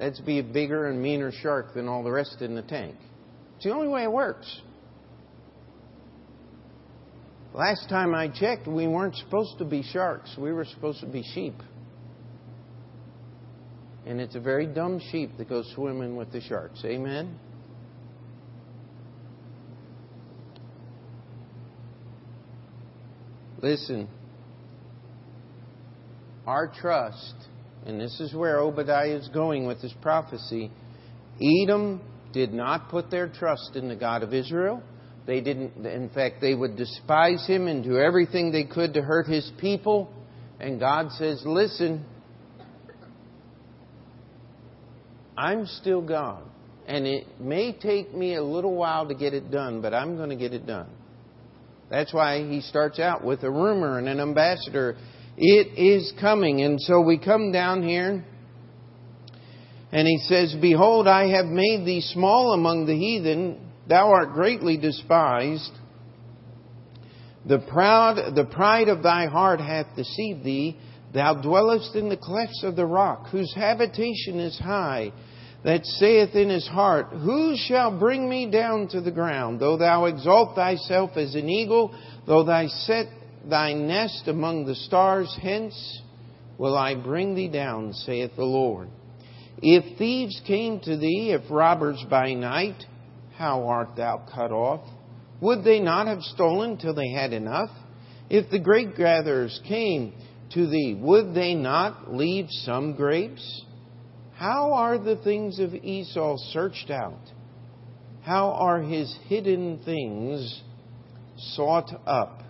That's 0.03 0.19
be 0.19 0.39
a 0.39 0.43
bigger 0.43 0.87
and 0.89 1.01
meaner 1.01 1.31
shark 1.31 1.73
than 1.73 1.87
all 1.87 2.03
the 2.03 2.11
rest 2.11 2.41
in 2.41 2.55
the 2.55 2.61
tank. 2.61 2.97
It's 3.55 3.63
the 3.63 3.71
only 3.71 3.87
way 3.87 4.03
it 4.03 4.11
works. 4.11 4.59
Last 7.53 7.87
time 7.87 8.13
I 8.13 8.27
checked, 8.27 8.67
we 8.67 8.85
weren't 8.85 9.15
supposed 9.15 9.59
to 9.59 9.65
be 9.65 9.81
sharks. 9.81 10.35
We 10.37 10.51
were 10.51 10.65
supposed 10.65 10.99
to 10.99 11.05
be 11.05 11.23
sheep. 11.33 11.53
And 14.05 14.19
it's 14.19 14.35
a 14.35 14.41
very 14.41 14.67
dumb 14.67 14.99
sheep 15.09 15.37
that 15.37 15.47
goes 15.47 15.71
swimming 15.73 16.17
with 16.17 16.33
the 16.33 16.41
sharks. 16.41 16.83
Amen? 16.83 17.39
Listen, 23.61 24.09
our 26.45 26.67
trust, 26.67 27.35
and 27.85 27.99
this 27.99 28.19
is 28.19 28.33
where 28.33 28.59
Obadiah 28.59 29.15
is 29.15 29.27
going 29.29 29.65
with 29.65 29.81
his 29.81 29.93
prophecy 30.01 30.71
Edom 31.41 32.01
did 32.31 32.53
not 32.53 32.89
put 32.89 33.09
their 33.09 33.27
trust 33.27 33.75
in 33.75 33.87
the 33.87 33.95
God 33.95 34.23
of 34.23 34.33
Israel. 34.33 34.81
They 35.25 35.41
didn't, 35.41 35.85
in 35.85 36.09
fact, 36.09 36.41
they 36.41 36.53
would 36.53 36.75
despise 36.75 37.45
him 37.47 37.67
and 37.67 37.83
do 37.83 37.97
everything 37.97 38.51
they 38.51 38.65
could 38.65 38.93
to 38.95 39.01
hurt 39.01 39.27
his 39.27 39.49
people. 39.59 40.11
And 40.59 40.79
God 40.79 41.11
says, 41.11 41.41
Listen, 41.45 42.05
I'm 45.37 45.65
still 45.65 46.01
God. 46.01 46.43
And 46.85 47.07
it 47.07 47.39
may 47.39 47.71
take 47.71 48.13
me 48.13 48.35
a 48.35 48.43
little 48.43 48.75
while 48.75 49.07
to 49.07 49.15
get 49.15 49.33
it 49.33 49.49
done, 49.49 49.81
but 49.81 49.93
I'm 49.93 50.17
going 50.17 50.29
to 50.29 50.35
get 50.35 50.53
it 50.53 50.67
done. 50.67 50.89
That's 51.89 52.13
why 52.13 52.45
he 52.47 52.59
starts 52.59 52.99
out 52.99 53.23
with 53.23 53.43
a 53.43 53.49
rumor 53.49 53.97
and 53.97 54.09
an 54.09 54.19
ambassador. 54.19 54.97
It 55.37 55.77
is 55.77 56.13
coming. 56.19 56.61
And 56.61 56.79
so 56.79 57.01
we 57.01 57.17
come 57.17 57.51
down 57.51 57.83
here 57.83 58.25
and 59.91 60.07
he 60.07 60.17
says, 60.27 60.55
Behold, 60.59 61.07
I 61.07 61.27
have 61.29 61.45
made 61.45 61.85
thee 61.85 62.01
small 62.01 62.53
among 62.53 62.85
the 62.85 62.97
heathen. 62.97 63.59
Thou 63.87 64.09
art 64.09 64.33
greatly 64.33 64.77
despised. 64.77 65.71
The 67.45 67.59
proud, 67.59 68.35
the 68.35 68.45
pride 68.45 68.87
of 68.87 69.03
thy 69.03 69.25
heart 69.25 69.59
hath 69.59 69.95
deceived 69.95 70.43
thee. 70.43 70.77
Thou 71.13 71.41
dwellest 71.41 71.95
in 71.95 72.09
the 72.09 72.17
clefts 72.17 72.63
of 72.63 72.75
the 72.75 72.85
rock, 72.85 73.27
whose 73.27 73.53
habitation 73.53 74.39
is 74.39 74.57
high 74.57 75.11
that 75.63 75.85
saith 75.85 76.35
in 76.35 76.49
his 76.49 76.67
heart, 76.67 77.07
Who 77.11 77.55
shall 77.55 77.97
bring 77.97 78.27
me 78.27 78.49
down 78.49 78.87
to 78.89 79.01
the 79.01 79.11
ground? 79.11 79.59
Though 79.59 79.77
thou 79.77 80.05
exalt 80.05 80.55
thyself 80.55 81.11
as 81.15 81.35
an 81.35 81.49
eagle, 81.49 81.95
though 82.25 82.43
thou 82.43 82.67
set 82.67 83.07
thy 83.49 83.73
nest 83.73 84.27
among 84.27 84.65
the 84.65 84.75
stars, 84.75 85.35
hence 85.41 86.01
will 86.57 86.77
I 86.77 86.95
bring 86.95 87.35
thee 87.35 87.49
down, 87.49 87.93
saith 87.93 88.31
the 88.35 88.45
Lord. 88.45 88.89
If 89.61 89.97
thieves 89.97 90.41
came 90.45 90.79
to 90.81 90.97
thee, 90.97 91.31
if 91.31 91.49
robbers 91.49 92.03
by 92.09 92.33
night, 92.33 92.83
how 93.35 93.67
art 93.67 93.95
thou 93.95 94.25
cut 94.33 94.51
off? 94.51 94.81
Would 95.41 95.63
they 95.63 95.79
not 95.79 96.07
have 96.07 96.21
stolen 96.21 96.77
till 96.77 96.93
they 96.93 97.09
had 97.09 97.33
enough? 97.33 97.69
If 98.29 98.49
the 98.49 98.59
grape 98.59 98.95
gatherers 98.95 99.59
came 99.67 100.13
to 100.53 100.67
thee, 100.67 100.97
would 100.99 101.33
they 101.33 101.55
not 101.55 102.13
leave 102.13 102.47
some 102.49 102.95
grapes? 102.95 103.65
How 104.35 104.73
are 104.73 104.97
the 104.97 105.17
things 105.17 105.59
of 105.59 105.73
Esau 105.73 106.37
searched 106.51 106.89
out? 106.89 107.31
How 108.21 108.51
are 108.51 108.81
his 108.81 109.13
hidden 109.27 109.81
things 109.83 110.61
sought 111.37 111.91
up? 112.05 112.42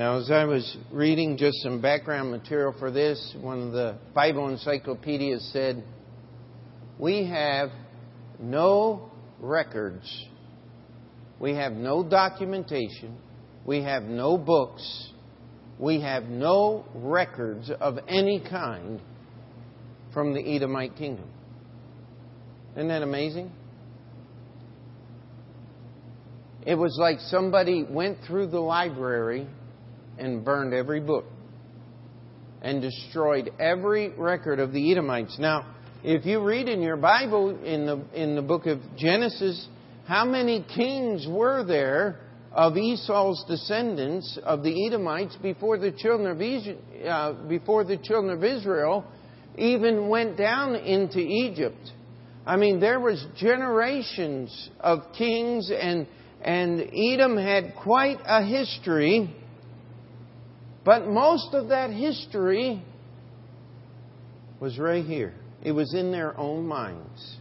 Now, 0.00 0.16
as 0.16 0.30
I 0.30 0.46
was 0.46 0.78
reading 0.90 1.36
just 1.36 1.58
some 1.58 1.82
background 1.82 2.30
material 2.30 2.74
for 2.78 2.90
this, 2.90 3.36
one 3.38 3.60
of 3.66 3.72
the 3.72 3.98
Bible 4.14 4.48
encyclopedias 4.48 5.50
said, 5.52 5.84
We 6.98 7.26
have 7.26 7.68
no 8.38 9.10
records, 9.40 10.26
we 11.38 11.52
have 11.52 11.74
no 11.74 12.02
documentation, 12.02 13.18
we 13.66 13.82
have 13.82 14.04
no 14.04 14.38
books 14.38 15.10
we 15.78 16.00
have 16.00 16.24
no 16.24 16.86
records 16.94 17.70
of 17.78 17.98
any 18.08 18.40
kind 18.40 19.02
from 20.14 20.32
the 20.32 20.40
Edomite 20.40 20.96
kingdom. 20.96 21.28
Isn't 22.74 22.88
that 22.88 23.02
amazing? 23.02 23.52
It 26.64 26.76
was 26.76 26.96
like 26.98 27.20
somebody 27.20 27.84
went 27.84 28.16
through 28.26 28.46
the 28.46 28.60
library 28.60 29.46
and 30.20 30.44
burned 30.44 30.74
every 30.74 31.00
book 31.00 31.24
and 32.62 32.82
destroyed 32.82 33.50
every 33.58 34.10
record 34.10 34.60
of 34.60 34.72
the 34.72 34.92
Edomites. 34.92 35.38
Now, 35.38 35.74
if 36.04 36.24
you 36.26 36.42
read 36.42 36.68
in 36.68 36.82
your 36.82 36.96
Bible 36.96 37.62
in 37.64 37.86
the 37.86 38.04
in 38.14 38.36
the 38.36 38.42
book 38.42 38.66
of 38.66 38.78
Genesis, 38.96 39.68
how 40.06 40.24
many 40.24 40.64
kings 40.74 41.26
were 41.28 41.64
there 41.64 42.20
of 42.52 42.76
Esau's 42.76 43.44
descendants 43.46 44.38
of 44.42 44.62
the 44.62 44.86
Edomites 44.86 45.36
before 45.36 45.78
the 45.78 45.92
children 45.92 46.30
of, 46.30 47.06
uh, 47.06 47.48
before 47.48 47.84
the 47.84 47.96
children 47.96 48.36
of 48.36 48.42
Israel 48.42 49.04
even 49.56 50.08
went 50.08 50.36
down 50.36 50.74
into 50.74 51.18
Egypt. 51.18 51.92
I 52.46 52.56
mean, 52.56 52.80
there 52.80 52.98
was 52.98 53.24
generations 53.36 54.70
of 54.80 55.00
kings, 55.16 55.70
and 55.70 56.06
and 56.42 56.90
Edom 56.94 57.36
had 57.36 57.74
quite 57.76 58.18
a 58.24 58.44
history. 58.44 59.36
But 60.84 61.06
most 61.06 61.54
of 61.54 61.68
that 61.68 61.90
history 61.90 62.82
was 64.60 64.78
right 64.78 65.04
here. 65.04 65.34
It 65.62 65.72
was 65.72 65.94
in 65.94 66.10
their 66.10 66.38
own 66.38 66.66
minds. 66.66 67.36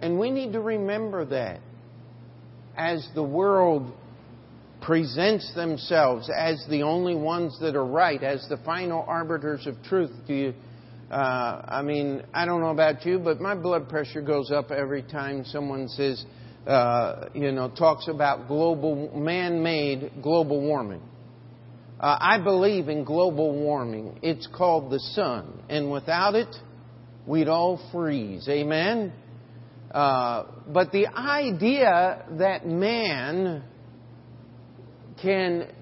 And 0.00 0.18
we 0.18 0.30
need 0.30 0.52
to 0.52 0.60
remember 0.60 1.24
that 1.26 1.60
as 2.76 3.08
the 3.14 3.22
world 3.22 3.92
presents 4.82 5.52
themselves 5.54 6.30
as 6.34 6.64
the 6.68 6.82
only 6.82 7.14
ones 7.14 7.58
that 7.60 7.74
are 7.74 7.84
right, 7.84 8.22
as 8.22 8.46
the 8.48 8.58
final 8.58 9.04
arbiters 9.08 9.66
of 9.66 9.82
truth. 9.84 10.12
Do 10.26 10.34
you? 10.34 10.54
Uh, 11.10 11.62
I 11.66 11.82
mean, 11.82 12.22
I 12.34 12.44
don't 12.44 12.60
know 12.60 12.70
about 12.70 13.06
you, 13.06 13.18
but 13.18 13.40
my 13.40 13.54
blood 13.54 13.88
pressure 13.88 14.20
goes 14.20 14.50
up 14.50 14.70
every 14.70 15.02
time 15.02 15.44
someone 15.44 15.88
says, 15.88 16.24
uh, 16.66 17.28
you 17.34 17.52
know, 17.52 17.70
talks 17.70 18.08
about 18.08 18.48
global, 18.48 19.10
man-made 19.16 20.12
global 20.22 20.60
warming. 20.60 21.02
Uh, 22.00 22.18
I 22.20 22.38
believe 22.42 22.88
in 22.88 23.04
global 23.04 23.52
warming. 23.52 24.18
It's 24.22 24.48
called 24.54 24.90
the 24.90 24.98
sun, 24.98 25.62
and 25.68 25.90
without 25.90 26.34
it, 26.34 26.54
we'd 27.26 27.48
all 27.48 27.80
freeze. 27.92 28.48
Amen. 28.48 29.12
Uh, 29.92 30.44
but 30.68 30.92
the 30.92 31.06
idea 31.06 32.26
that 32.38 32.66
man 32.66 33.62
can 35.22 35.72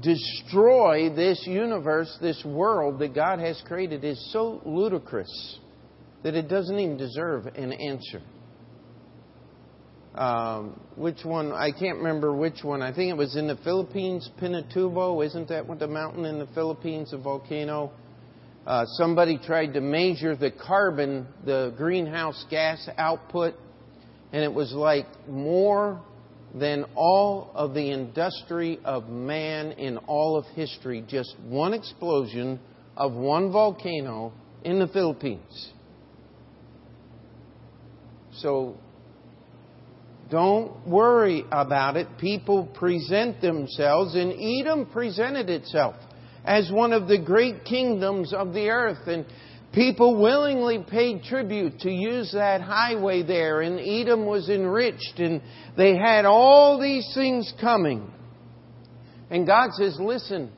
destroy 0.00 1.10
this 1.14 1.42
universe, 1.46 2.16
this 2.20 2.42
world 2.44 2.98
that 3.00 3.14
God 3.14 3.40
has 3.40 3.60
created, 3.66 4.04
is 4.04 4.32
so 4.32 4.62
ludicrous 4.64 5.58
that 6.22 6.34
it 6.34 6.48
doesn't 6.48 6.78
even 6.78 6.96
deserve 6.96 7.46
an 7.46 7.72
answer. 7.72 8.22
Um, 10.16 10.80
which 10.96 11.24
one? 11.24 11.52
I 11.52 11.70
can't 11.72 11.98
remember 11.98 12.34
which 12.34 12.62
one. 12.62 12.80
I 12.80 12.92
think 12.92 13.10
it 13.10 13.16
was 13.16 13.36
in 13.36 13.46
the 13.46 13.56
Philippines, 13.56 14.30
Pinatubo. 14.40 15.24
Isn't 15.24 15.48
that 15.48 15.66
what 15.66 15.78
the 15.78 15.86
mountain 15.86 16.24
in 16.24 16.38
the 16.38 16.46
Philippines, 16.54 17.12
a 17.12 17.18
volcano? 17.18 17.92
Uh, 18.66 18.86
somebody 18.96 19.38
tried 19.38 19.74
to 19.74 19.80
measure 19.80 20.34
the 20.34 20.50
carbon, 20.50 21.26
the 21.44 21.74
greenhouse 21.76 22.46
gas 22.50 22.88
output, 22.96 23.54
and 24.32 24.42
it 24.42 24.52
was 24.52 24.72
like 24.72 25.06
more 25.28 26.00
than 26.54 26.86
all 26.94 27.50
of 27.54 27.74
the 27.74 27.92
industry 27.92 28.80
of 28.84 29.08
man 29.10 29.72
in 29.72 29.98
all 29.98 30.38
of 30.38 30.46
history. 30.54 31.04
Just 31.06 31.36
one 31.46 31.74
explosion 31.74 32.58
of 32.96 33.12
one 33.12 33.52
volcano 33.52 34.32
in 34.64 34.78
the 34.78 34.88
Philippines. 34.88 35.72
So 38.32 38.78
don't 40.30 40.86
worry 40.86 41.44
about 41.52 41.96
it. 41.96 42.08
People 42.18 42.66
present 42.66 43.40
themselves, 43.40 44.14
and 44.14 44.32
Edom 44.32 44.86
presented 44.86 45.48
itself 45.48 45.94
as 46.44 46.70
one 46.70 46.92
of 46.92 47.08
the 47.08 47.18
great 47.18 47.64
kingdoms 47.64 48.32
of 48.32 48.52
the 48.52 48.68
earth. 48.68 49.06
And 49.06 49.24
people 49.72 50.20
willingly 50.20 50.84
paid 50.88 51.22
tribute 51.22 51.80
to 51.80 51.90
use 51.90 52.32
that 52.32 52.60
highway 52.60 53.22
there. 53.22 53.60
And 53.60 53.78
Edom 53.78 54.26
was 54.26 54.48
enriched, 54.48 55.18
and 55.18 55.42
they 55.76 55.96
had 55.96 56.24
all 56.24 56.80
these 56.80 57.08
things 57.14 57.52
coming. 57.60 58.10
And 59.30 59.46
God 59.46 59.70
says, 59.74 59.96
Listen, 60.00 60.50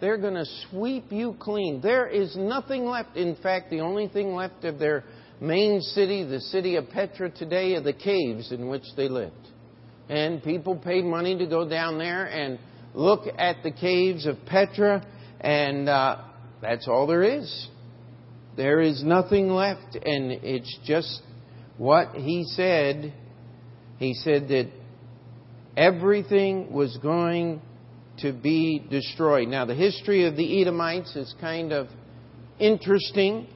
they're 0.00 0.18
going 0.18 0.34
to 0.34 0.46
sweep 0.70 1.10
you 1.10 1.36
clean. 1.38 1.80
There 1.80 2.06
is 2.06 2.36
nothing 2.36 2.84
left. 2.84 3.16
In 3.16 3.36
fact, 3.36 3.70
the 3.70 3.80
only 3.80 4.08
thing 4.08 4.34
left 4.34 4.64
of 4.64 4.78
their 4.78 5.04
main 5.42 5.80
city, 5.80 6.24
the 6.24 6.40
city 6.40 6.76
of 6.76 6.88
Petra 6.90 7.28
today, 7.30 7.74
are 7.74 7.80
the 7.80 7.92
caves 7.92 8.52
in 8.52 8.68
which 8.68 8.84
they 8.96 9.08
lived. 9.08 9.34
And 10.08 10.42
people 10.42 10.76
paid 10.76 11.04
money 11.04 11.36
to 11.38 11.46
go 11.46 11.68
down 11.68 11.98
there 11.98 12.26
and 12.26 12.58
look 12.94 13.26
at 13.38 13.62
the 13.62 13.72
caves 13.72 14.26
of 14.26 14.36
Petra, 14.46 15.04
and 15.40 15.88
uh, 15.88 16.22
that's 16.60 16.86
all 16.86 17.06
there 17.06 17.22
is. 17.22 17.68
There 18.56 18.80
is 18.80 19.02
nothing 19.02 19.48
left, 19.48 19.96
and 19.96 20.30
it's 20.30 20.78
just 20.84 21.22
what 21.76 22.14
he 22.14 22.44
said. 22.44 23.12
He 23.98 24.14
said 24.14 24.48
that 24.48 24.70
everything 25.76 26.72
was 26.72 26.96
going 27.02 27.62
to 28.18 28.32
be 28.32 28.84
destroyed. 28.90 29.48
Now, 29.48 29.64
the 29.64 29.74
history 29.74 30.26
of 30.26 30.36
the 30.36 30.60
Edomites 30.60 31.16
is 31.16 31.34
kind 31.40 31.72
of 31.72 31.88
interesting. 32.58 33.48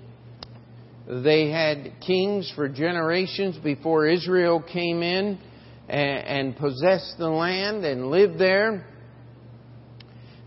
They 1.08 1.50
had 1.50 2.00
kings 2.04 2.52
for 2.56 2.68
generations 2.68 3.56
before 3.58 4.06
Israel 4.06 4.60
came 4.60 5.02
in 5.02 5.38
and, 5.88 6.56
possessed 6.56 7.14
the 7.18 7.28
land 7.28 7.84
and 7.84 8.10
lived 8.10 8.38
there. 8.40 8.84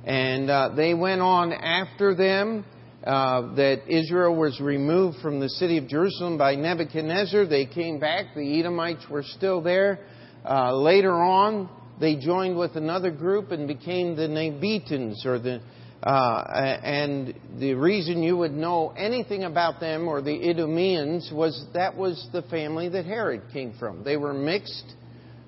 And 0.04 0.50
uh, 0.50 0.74
they 0.76 0.94
went 0.94 1.22
on 1.22 1.54
after 1.54 2.14
them. 2.14 2.66
Uh, 3.02 3.56
that 3.56 3.80
Israel 3.88 4.36
was 4.36 4.60
removed 4.60 5.20
from 5.22 5.40
the 5.40 5.48
city 5.48 5.78
of 5.78 5.88
Jerusalem 5.88 6.38
by 6.38 6.56
Nebuchadnezzar. 6.56 7.46
They 7.46 7.66
came 7.66 7.98
back. 7.98 8.36
The 8.36 8.60
Edomites 8.60 9.06
were 9.10 9.24
still 9.24 9.62
there. 9.62 10.00
Uh, 10.44 10.76
later 10.76 11.14
on, 11.14 11.70
they 12.02 12.18
joined 12.18 12.58
with 12.58 12.76
another 12.76 13.10
group 13.10 13.52
and 13.52 13.70
became 13.70 14.18
the 14.18 14.28
Nabateans 14.28 15.26
or 15.26 15.40
the 15.40 15.62
uh, 16.04 16.44
and 16.82 17.34
the 17.60 17.74
reason 17.74 18.24
you 18.24 18.38
would 18.38 18.54
know 18.54 18.94
anything 18.96 19.44
about 19.44 19.82
them 19.82 20.08
or 20.08 20.22
the 20.22 20.50
Idumeans 20.50 21.30
was 21.34 21.66
that 21.74 21.98
was 21.98 22.30
the 22.32 22.42
family 22.44 22.88
that 22.90 23.06
Herod 23.06 23.42
came 23.52 23.74
from. 23.78 24.04
They 24.04 24.16
were 24.16 24.34
mixed, 24.34 24.94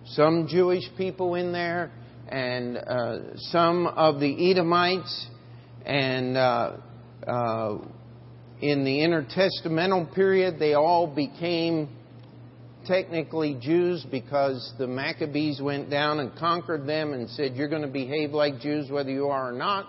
some 0.05 0.47
Jewish 0.49 0.83
people 0.97 1.35
in 1.35 1.53
there, 1.53 1.91
and 2.27 2.77
uh, 2.77 3.37
some 3.37 3.87
of 3.87 4.19
the 4.19 4.51
Edomites, 4.51 5.27
and 5.85 6.37
uh, 6.37 6.77
uh 7.25 7.77
in 8.61 8.83
the 8.83 8.99
intertestamental 8.99 10.13
period, 10.13 10.59
they 10.59 10.75
all 10.75 11.07
became 11.07 11.89
technically 12.85 13.57
Jews 13.59 14.05
because 14.09 14.73
the 14.77 14.85
Maccabees 14.85 15.59
went 15.61 15.89
down 15.89 16.19
and 16.19 16.35
conquered 16.35 16.85
them 16.85 17.13
and 17.13 17.29
said, 17.31 17.55
You're 17.55 17.69
going 17.69 17.81
to 17.81 17.87
behave 17.87 18.31
like 18.31 18.59
Jews 18.59 18.91
whether 18.91 19.09
you 19.09 19.27
are 19.27 19.49
or 19.49 19.51
not. 19.51 19.87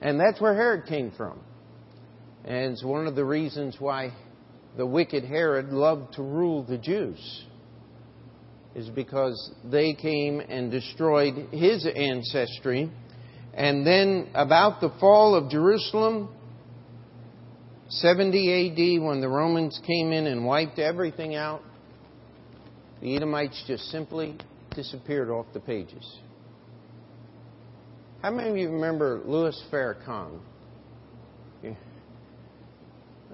And 0.00 0.18
that's 0.18 0.40
where 0.40 0.54
Herod 0.54 0.86
came 0.86 1.12
from. 1.16 1.40
And 2.44 2.72
it's 2.72 2.84
one 2.84 3.06
of 3.06 3.14
the 3.14 3.24
reasons 3.24 3.76
why 3.78 4.12
the 4.76 4.86
wicked 4.86 5.24
Herod 5.24 5.70
loved 5.70 6.14
to 6.14 6.22
rule 6.22 6.62
the 6.62 6.78
Jews, 6.78 7.44
is 8.74 8.88
because 8.88 9.52
they 9.64 9.94
came 9.94 10.40
and 10.40 10.70
destroyed 10.70 11.48
his 11.52 11.86
ancestry. 11.86 12.90
And 13.52 13.86
then, 13.86 14.30
about 14.34 14.80
the 14.80 14.90
fall 15.00 15.34
of 15.34 15.50
Jerusalem, 15.50 16.28
70 17.88 18.98
AD, 18.98 19.02
when 19.02 19.20
the 19.20 19.28
Romans 19.28 19.80
came 19.86 20.12
in 20.12 20.26
and 20.26 20.46
wiped 20.46 20.78
everything 20.78 21.34
out, 21.34 21.62
the 23.02 23.16
Edomites 23.16 23.62
just 23.66 23.84
simply 23.90 24.38
disappeared 24.74 25.30
off 25.30 25.46
the 25.52 25.60
pages. 25.60 26.18
How 28.22 28.30
many 28.30 28.50
of 28.50 28.56
you 28.58 28.70
remember 28.70 29.22
Louis 29.24 29.58
Farrakhan? 29.72 30.40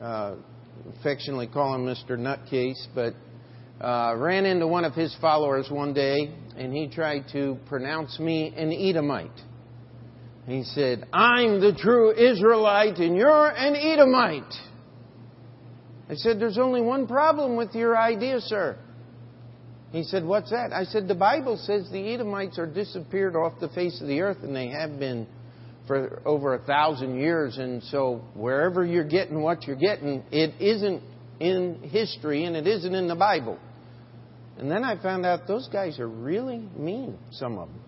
Uh, 0.01 0.35
affectionately 1.01 1.49
call 1.49 1.75
him 1.75 1.85
Mr. 1.85 2.11
Nutcase, 2.11 2.87
but 2.95 3.15
uh, 3.85 4.15
ran 4.17 4.47
into 4.47 4.69
one 4.69 4.85
of 4.85 4.93
his 4.95 5.17
followers 5.21 5.69
one 5.71 5.93
day, 5.93 6.33
and 6.57 6.73
he 6.73 6.87
tried 6.87 7.25
to 7.33 7.59
pronounce 7.67 8.21
me 8.21 8.55
an 8.57 8.71
Edomite. 8.73 9.41
He 10.47 10.63
said, 10.63 11.09
I'm 11.13 11.61
the 11.61 11.73
true 11.77 12.13
Israelite, 12.13 12.99
and 12.99 13.17
you're 13.17 13.49
an 13.49 13.75
Edomite. 13.75 14.55
I 16.09 16.15
said, 16.15 16.39
There's 16.39 16.59
only 16.59 16.81
one 16.81 17.09
problem 17.09 17.57
with 17.57 17.75
your 17.75 17.99
idea, 17.99 18.41
sir. 18.41 18.79
He 19.97 20.03
said, 20.03 20.27
What's 20.27 20.51
that? 20.51 20.75
I 20.75 20.85
said, 20.85 21.09
The 21.09 21.15
Bible 21.15 21.57
says 21.57 21.89
the 21.91 22.13
Edomites 22.13 22.59
are 22.59 22.67
disappeared 22.67 23.35
off 23.35 23.55
the 23.61 23.71
face 23.71 23.99
of 24.03 24.07
the 24.07 24.21
earth, 24.21 24.37
and 24.43 24.55
they 24.55 24.69
have 24.69 24.99
been 24.99 25.27
for 25.87 26.21
over 26.27 26.53
a 26.53 26.59
thousand 26.59 27.19
years. 27.19 27.57
And 27.57 27.83
so, 27.85 28.21
wherever 28.35 28.85
you're 28.85 29.09
getting 29.09 29.41
what 29.41 29.67
you're 29.67 29.75
getting, 29.75 30.23
it 30.31 30.53
isn't 30.61 31.03
in 31.41 31.81
history 31.85 32.45
and 32.45 32.57
it 32.57 32.67
isn't 32.67 32.95
in 32.95 33.09
the 33.09 33.15
Bible. 33.15 33.59
And 34.59 34.71
then 34.71 34.85
I 34.85 35.01
found 35.03 35.25
out 35.25 35.47
those 35.49 35.67
guys 35.73 35.99
are 35.99 36.09
really 36.09 36.69
mean, 36.77 37.17
some 37.31 37.59
of 37.59 37.69
them, 37.69 37.81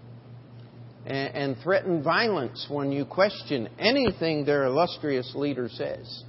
and, 1.05 1.35
and 1.35 1.57
threaten 1.63 2.03
violence 2.03 2.67
when 2.71 2.91
you 2.91 3.05
question 3.05 3.69
anything 3.79 4.47
their 4.47 4.65
illustrious 4.65 5.31
leader 5.35 5.69
says. 5.71 6.25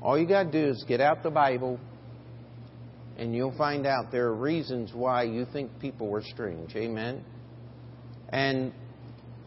All 0.00 0.18
you 0.18 0.26
got 0.26 0.44
to 0.44 0.50
do 0.50 0.70
is 0.70 0.82
get 0.88 1.02
out 1.02 1.22
the 1.22 1.30
Bible, 1.30 1.78
and 3.18 3.34
you'll 3.34 3.56
find 3.56 3.86
out 3.86 4.10
there 4.10 4.26
are 4.26 4.34
reasons 4.34 4.92
why 4.92 5.22
you 5.24 5.46
think 5.52 5.70
people 5.80 6.08
were 6.08 6.22
strange. 6.22 6.74
Amen? 6.74 7.24
And 8.28 8.72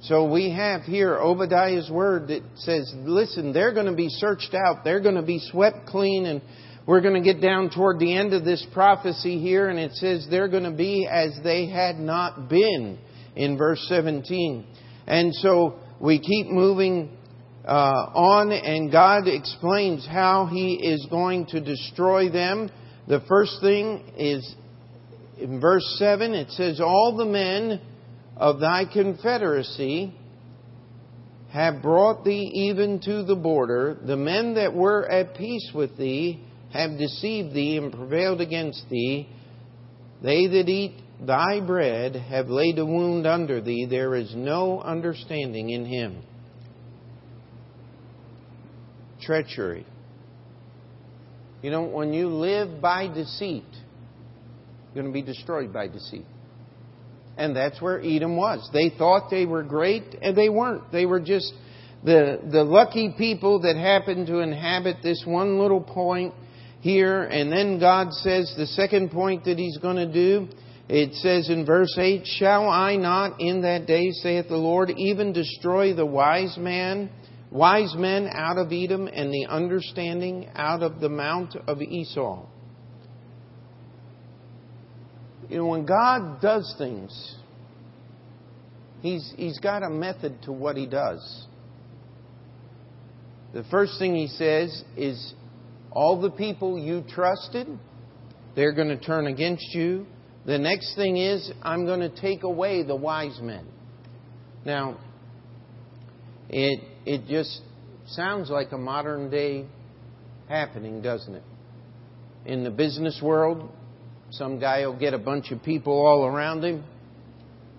so 0.02 0.32
we 0.32 0.52
have 0.52 0.84
here 0.84 1.18
Obadiah's 1.18 1.90
word 1.90 2.28
that 2.28 2.44
says, 2.56 2.94
listen, 2.96 3.52
they're 3.52 3.74
going 3.74 3.88
to 3.88 3.96
be 3.96 4.10
searched 4.10 4.54
out, 4.54 4.84
they're 4.84 5.02
going 5.02 5.16
to 5.16 5.24
be 5.24 5.40
swept 5.52 5.88
clean, 5.88 6.26
and 6.26 6.42
we're 6.86 7.02
going 7.02 7.22
to 7.22 7.34
get 7.34 7.42
down 7.42 7.70
toward 7.70 8.00
the 8.00 8.16
end 8.16 8.34
of 8.34 8.46
this 8.46 8.66
prophecy 8.74 9.40
here, 9.42 9.70
and 9.70 9.78
it 9.78 9.94
says 9.94 10.26
they're 10.30 10.48
going 10.48 10.64
to 10.64 10.72
be 10.72 11.08
as 11.12 11.32
they 11.44 11.68
had 11.68 11.98
not 11.98 12.48
been 12.48 12.98
in 13.36 13.58
verse 13.58 13.84
17. 13.90 14.66
And 15.08 15.34
so 15.36 15.80
we 16.00 16.20
keep 16.20 16.48
moving 16.48 17.18
uh, 17.66 18.12
on, 18.16 18.52
and 18.52 18.90
God 18.92 19.28
explains 19.28 20.08
how 20.08 20.46
He 20.46 20.76
is 20.76 21.06
going 21.10 21.48
to 21.48 21.60
destroy 21.60 22.30
them. 22.30 22.70
The 23.08 23.22
first 23.28 23.62
thing 23.62 24.04
is 24.17 24.56
in 25.39 25.62
verse 25.62 25.96
7, 25.98 26.34
it 26.34 26.52
says, 26.52 26.82
All 26.82 27.15
the 27.15 27.26
men 27.26 27.82
of 28.36 28.60
thy 28.60 28.86
confederacy 28.86 30.13
have 31.52 31.82
brought 31.82 32.26
thee 32.26 32.52
even 32.54 33.00
to 33.02 33.24
the 33.24 33.36
border. 33.36 33.98
The 34.06 34.17
men 34.17 34.56
that 34.56 34.74
were 34.74 35.10
at 35.10 35.36
peace 35.36 35.72
with 35.74 35.98
thee 35.98 36.43
have 36.74 36.98
deceived 36.98 37.54
thee 37.54 37.78
and 37.78 37.93
prevailed 37.93 38.41
against 38.41 38.84
thee. 38.89 39.30
They 40.22 40.48
that 40.48 40.67
eat 40.67 40.96
thy 41.26 41.62
bread 41.62 42.15
have 42.15 42.50
laid 42.50 42.78
a 42.78 42.86
wound 42.86 43.26
under 43.26 43.62
thee. 43.62 43.86
There 43.89 44.15
is 44.15 44.34
no 44.36 44.82
understanding 44.82 45.70
in 45.70 45.86
him. 45.86 46.24
Treachery. 49.22 49.86
You 51.62 51.72
know, 51.72 51.84
when 51.84 52.13
you 52.13 52.28
live 52.30 52.82
by 52.82 53.08
deceit, 53.08 53.65
you're 54.93 55.04
going 55.04 55.08
to 55.08 55.12
be 55.12 55.24
destroyed 55.24 55.74
by 55.74 55.88
deceit. 55.88 56.26
And 57.36 57.56
that's 57.56 57.82
where 57.82 58.00
Edom 58.00 58.36
was. 58.36 58.67
They 58.74 58.91
thought 58.96 59.30
they 59.30 59.46
were 59.46 59.63
great, 59.63 60.15
and 60.22 60.36
they 60.36 60.50
weren't. 60.50 60.91
They 60.91 61.06
were 61.06 61.20
just 61.20 61.54
the, 62.04 62.39
the 62.52 62.63
lucky 62.63 63.13
people 63.17 63.62
that 63.62 63.76
happened 63.76 64.28
to 64.28 64.39
inhabit 64.39 64.98
this 65.04 65.24
one 65.26 65.60
little 65.60 65.82
point 65.82 66.34
here. 66.82 67.24
And 67.24 67.52
then 67.52 67.80
God 67.80 68.13
says 68.13 68.54
the 68.58 68.67
second 68.67 69.12
point 69.12 69.46
that 69.46 69.58
He's 69.58 69.78
going 69.78 69.98
to 69.98 70.12
do, 70.12 70.48
it 70.89 71.13
says 71.15 71.50
in 71.50 71.65
verse 71.65 71.96
8, 71.98 72.26
Shall 72.26 72.70
I 72.70 72.96
not 72.96 73.41
in 73.41 73.62
that 73.62 73.88
day, 73.88 74.12
saith 74.12 74.48
the 74.48 74.58
Lord, 74.58 74.91
even 74.91 75.34
destroy 75.34 75.93
the 75.93 76.06
wise 76.06 76.58
man 76.58 77.10
wise 77.52 77.96
men 77.96 78.30
out 78.32 78.58
of 78.58 78.72
Edom 78.72 79.08
and 79.08 79.32
the 79.32 79.48
understanding 79.50 80.50
out 80.56 80.84
of 80.84 81.00
the 81.00 81.10
mount 81.10 81.56
of 81.68 81.82
Esau. 81.82 82.46
You 85.50 85.58
know, 85.58 85.68
when 85.68 85.86
God 85.86 86.42
does 86.42 86.76
things, 86.78 87.38
He's, 89.02 89.34
he's 89.38 89.60
got 89.60 89.84
a 89.84 89.90
method 89.90 90.42
to 90.44 90.52
what 90.52 90.76
he 90.76 90.88
does. 90.88 91.46
The 93.54 93.64
first 93.72 94.00
thing 94.00 94.16
he 94.16 94.28
says 94.28 94.84
is 94.96 95.34
all 95.92 96.20
the 96.20 96.32
people 96.32 96.78
you 96.78 97.04
trusted, 97.08 97.68
they're 98.56 98.74
going 98.74 98.90
to 98.90 98.98
turn 98.98 99.28
against 99.28 99.74
you. 99.74 100.06
The 100.46 100.58
next 100.58 100.96
thing 100.96 101.18
is, 101.18 101.52
I'm 101.62 101.86
going 101.86 102.00
to 102.00 102.10
take 102.10 102.44
away 102.44 102.84
the 102.84 102.96
wise 102.96 103.40
men. 103.42 103.68
Now, 104.66 105.00
it, 106.50 106.82
it 107.08 107.26
just 107.28 107.62
sounds 108.06 108.50
like 108.50 108.74
a 108.74 108.78
modern 108.78 109.30
day 109.30 109.65
happening, 110.50 111.02
doesn't 111.02 111.36
it? 111.36 111.43
In 112.46 112.65
the 112.65 112.70
business 112.70 113.20
world, 113.22 113.70
some 114.30 114.60
guy 114.60 114.86
will 114.86 114.98
get 114.98 115.13
a 115.13 115.17
bunch 115.17 115.52
of 115.52 115.63
people 115.63 115.93
all 115.93 116.26
around 116.26 116.65
him, 116.65 116.84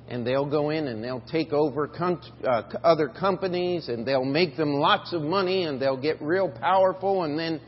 and 0.08 0.26
they'll 0.26 0.48
go 0.48 0.70
in 0.70 0.88
and 0.88 1.04
they'll 1.04 1.24
take 1.30 1.52
over 1.52 1.90
uh, 1.94 2.62
other 2.82 3.08
companies, 3.08 3.88
and 3.88 4.06
they'll 4.06 4.24
make 4.24 4.56
them 4.56 4.74
lots 4.74 5.12
of 5.12 5.20
money, 5.20 5.64
and 5.64 5.80
they'll 5.80 6.00
get 6.00 6.20
real 6.22 6.48
powerful, 6.48 7.24
and 7.24 7.38
then 7.38 7.60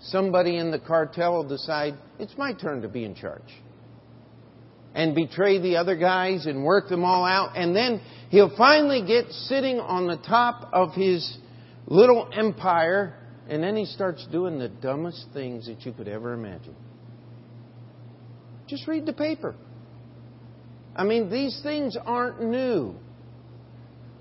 somebody 0.00 0.56
in 0.56 0.70
the 0.70 0.78
cartel 0.78 1.34
will 1.34 1.48
decide, 1.48 1.94
it's 2.18 2.36
my 2.38 2.54
turn 2.54 2.80
to 2.80 2.88
be 2.88 3.04
in 3.04 3.14
charge. 3.14 3.42
And 4.98 5.14
betray 5.14 5.60
the 5.60 5.76
other 5.76 5.94
guys 5.94 6.46
and 6.46 6.64
work 6.64 6.88
them 6.88 7.04
all 7.04 7.24
out. 7.24 7.56
And 7.56 7.74
then 7.74 8.00
he'll 8.30 8.54
finally 8.56 9.06
get 9.06 9.30
sitting 9.30 9.78
on 9.78 10.08
the 10.08 10.16
top 10.16 10.70
of 10.72 10.92
his 10.92 11.38
little 11.86 12.28
empire, 12.36 13.14
and 13.48 13.62
then 13.62 13.76
he 13.76 13.84
starts 13.84 14.26
doing 14.32 14.58
the 14.58 14.68
dumbest 14.68 15.26
things 15.32 15.66
that 15.66 15.86
you 15.86 15.92
could 15.92 16.08
ever 16.08 16.32
imagine. 16.32 16.74
Just 18.66 18.88
read 18.88 19.06
the 19.06 19.12
paper. 19.12 19.54
I 20.96 21.04
mean, 21.04 21.30
these 21.30 21.60
things 21.62 21.96
aren't 22.04 22.42
new 22.42 22.96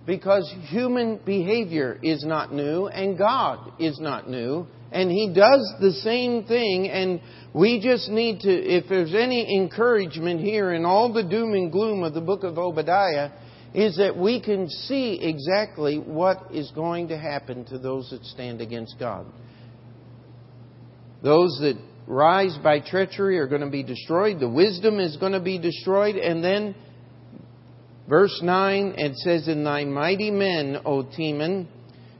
because 0.06 0.48
human 0.70 1.20
behavior 1.26 2.00
is 2.04 2.24
not 2.24 2.54
new 2.54 2.86
and 2.86 3.18
God 3.18 3.74
is 3.80 4.00
not 4.00 4.30
new. 4.30 4.68
And 4.92 5.12
He 5.12 5.34
does 5.34 5.74
the 5.80 5.92
same 6.04 6.46
thing, 6.46 6.90
and 6.90 7.22
we 7.54 7.80
just 7.80 8.10
need 8.10 8.42
to, 8.42 8.52
if 8.52 8.86
there's 8.88 9.14
any 9.14 9.58
encouragement 9.58 10.42
here 10.42 10.74
in 10.74 10.86
all 10.86 11.12
the 11.12 11.24
doom 11.24 11.54
and 11.54 11.72
gloom 11.72 12.04
of 12.04 12.14
the 12.14 12.22
book 12.22 12.44
of 12.44 12.58
Obadiah, 12.58 13.32
is 13.74 13.98
that 13.98 14.18
we 14.18 14.42
can 14.42 14.70
see 14.70 15.20
exactly 15.22 15.98
what 15.98 16.48
is 16.54 16.72
going 16.72 17.10
to 17.10 17.18
happen 17.18 17.66
to 17.66 17.78
those 17.78 18.10
that 18.12 18.24
stand 18.26 18.62
against 18.62 18.96
God. 18.98 19.26
Those 21.22 21.58
that 21.62 21.78
rise 22.08 22.58
by 22.64 22.80
treachery 22.80 23.38
are 23.38 23.48
going 23.48 23.62
to 23.62 23.70
be 23.70 23.84
destroyed. 23.84 24.40
The 24.40 24.50
wisdom 24.50 25.00
is 25.00 25.18
going 25.18 25.34
to 25.34 25.40
be 25.40 25.60
destroyed. 25.60 26.16
And 26.16 26.44
then, 26.44 26.76
verse 28.08 28.40
9, 28.42 28.96
it 28.98 29.16
says, 29.18 29.48
And 29.48 29.66
thy 29.66 29.84
mighty 29.84 30.32
men, 30.32 30.78
O 30.86 31.04
Teman, 31.04 31.68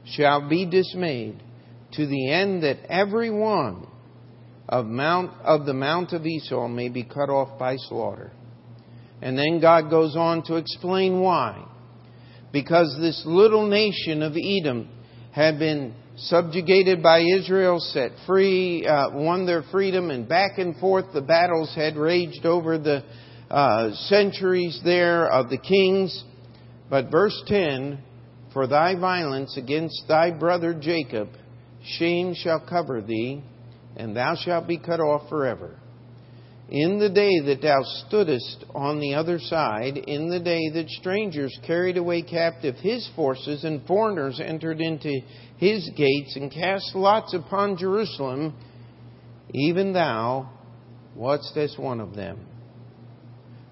shall 0.04 0.48
be 0.48 0.66
dismayed, 0.66 1.42
to 1.92 2.06
the 2.06 2.30
end 2.30 2.62
that 2.62 2.78
every 2.88 3.30
one 3.30 3.86
of, 4.68 4.86
Mount, 4.86 5.32
of 5.42 5.66
the 5.66 5.74
Mount 5.74 6.12
of 6.12 6.26
Esau 6.26 6.68
may 6.68 6.88
be 6.88 7.02
cut 7.02 7.30
off 7.30 7.58
by 7.58 7.76
slaughter. 7.76 8.32
And 9.20 9.36
then 9.36 9.60
God 9.60 9.90
goes 9.90 10.14
on 10.16 10.42
to 10.44 10.56
explain 10.56 11.20
why. 11.20 11.64
Because 12.52 12.96
this 13.00 13.22
little 13.26 13.66
nation 13.66 14.22
of 14.22 14.34
Edom 14.36 14.88
had 15.32 15.58
been 15.58 15.94
subjugated 16.16 17.02
by 17.02 17.20
Israel, 17.20 17.78
set 17.78 18.12
free, 18.26 18.86
uh, 18.86 19.10
won 19.12 19.46
their 19.46 19.62
freedom, 19.70 20.10
and 20.10 20.28
back 20.28 20.58
and 20.58 20.76
forth 20.76 21.06
the 21.12 21.20
battles 21.20 21.72
had 21.74 21.96
raged 21.96 22.44
over 22.44 22.78
the 22.78 23.04
uh, 23.50 23.94
centuries 24.06 24.80
there 24.84 25.28
of 25.28 25.48
the 25.48 25.58
kings. 25.58 26.24
But 26.90 27.10
verse 27.10 27.40
10 27.46 27.98
For 28.52 28.66
thy 28.66 28.98
violence 28.98 29.56
against 29.56 30.04
thy 30.08 30.30
brother 30.30 30.74
Jacob, 30.74 31.28
shame 31.98 32.34
shall 32.34 32.60
cover 32.60 33.00
thee, 33.00 33.42
and 33.96 34.16
thou 34.16 34.34
shalt 34.34 34.66
be 34.66 34.78
cut 34.78 35.00
off 35.00 35.28
forever. 35.28 35.78
In 36.70 36.98
the 36.98 37.08
day 37.08 37.40
that 37.46 37.62
thou 37.62 37.82
stoodest 38.04 38.64
on 38.74 39.00
the 39.00 39.14
other 39.14 39.38
side, 39.38 39.96
in 39.96 40.28
the 40.28 40.38
day 40.38 40.68
that 40.74 40.90
strangers 40.90 41.58
carried 41.66 41.96
away 41.96 42.20
captive 42.20 42.74
his 42.76 43.08
forces, 43.16 43.64
and 43.64 43.86
foreigners 43.86 44.38
entered 44.38 44.80
into 44.80 45.20
his 45.56 45.90
gates, 45.96 46.36
and 46.36 46.52
cast 46.52 46.94
lots 46.94 47.32
upon 47.32 47.78
Jerusalem, 47.78 48.54
even 49.54 49.94
thou 49.94 50.50
wast 51.16 51.56
as 51.56 51.74
one 51.78 52.00
of 52.00 52.14
them. 52.14 52.46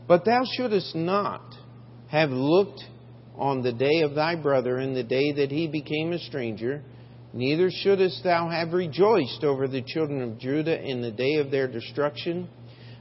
But 0.09 0.24
thou 0.24 0.44
shouldest 0.57 0.94
not 0.94 1.55
have 2.09 2.31
looked 2.31 2.83
on 3.37 3.62
the 3.62 3.72
day 3.72 4.00
of 4.00 4.14
thy 4.14 4.37
brother 4.37 4.79
in 4.79 4.94
the 4.94 5.02
day 5.02 5.33
that 5.33 5.50
he 5.50 5.68
became 5.68 6.12
a 6.12 6.18
stranger, 6.18 6.83
neither 7.37 7.70
shouldest 7.70 8.25
thou 8.25 8.49
have 8.49 8.72
rejoiced 8.72 9.44
over 9.44 9.68
the 9.68 9.83
children 9.83 10.22
of 10.22 10.38
Judah 10.38 10.83
in 10.83 11.03
the 11.03 11.12
day 11.12 11.37
of 11.37 11.51
their 11.51 11.68
destruction 11.68 12.49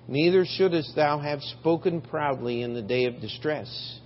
Neither 0.08 0.46
shouldest 0.46 0.96
thou 0.96 1.18
have 1.18 1.42
spoken 1.42 2.02
proudly 2.02 2.62
in 2.62 2.74
the 2.74 2.82
day 2.82 3.06
of 3.06 3.20
distress. 3.22 4.00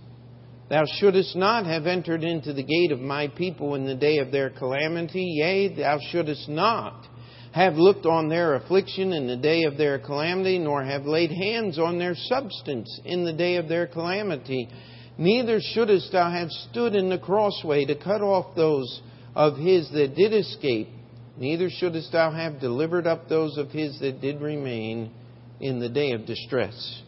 Thou 0.69 0.85
shouldest 0.85 1.35
not 1.35 1.65
have 1.65 1.87
entered 1.87 2.23
into 2.23 2.53
the 2.53 2.63
gate 2.63 2.91
of 2.91 3.01
my 3.01 3.27
people 3.27 3.75
in 3.75 3.85
the 3.85 3.95
day 3.95 4.19
of 4.19 4.31
their 4.31 4.49
calamity. 4.49 5.23
Yea, 5.23 5.75
thou 5.75 5.99
shouldest 6.11 6.47
not 6.47 7.05
have 7.51 7.75
looked 7.75 8.05
on 8.05 8.29
their 8.29 8.55
affliction 8.55 9.11
in 9.11 9.27
the 9.27 9.35
day 9.35 9.63
of 9.63 9.75
their 9.75 9.99
calamity, 9.99 10.59
nor 10.59 10.83
have 10.83 11.05
laid 11.05 11.31
hands 11.31 11.79
on 11.79 11.97
their 11.97 12.15
substance 12.15 13.01
in 13.03 13.25
the 13.25 13.33
day 13.33 13.55
of 13.55 13.67
their 13.67 13.87
calamity. 13.87 14.69
Neither 15.17 15.59
shouldest 15.59 16.11
thou 16.13 16.31
have 16.31 16.49
stood 16.69 16.95
in 16.95 17.09
the 17.09 17.17
crossway 17.17 17.83
to 17.85 17.95
cut 17.95 18.21
off 18.21 18.55
those 18.55 19.01
of 19.39 19.55
his 19.55 19.89
that 19.91 20.15
did 20.17 20.33
escape. 20.33 20.89
Neither 21.37 21.69
shouldest 21.69 22.11
thou 22.11 22.29
have 22.29 22.59
delivered 22.59 23.07
up 23.07 23.29
those 23.29 23.57
of 23.57 23.69
his 23.71 23.97
that 24.01 24.19
did 24.19 24.41
remain 24.41 25.13
in 25.61 25.79
the 25.79 25.87
day 25.87 26.11
of 26.11 26.25
distress. 26.25 27.01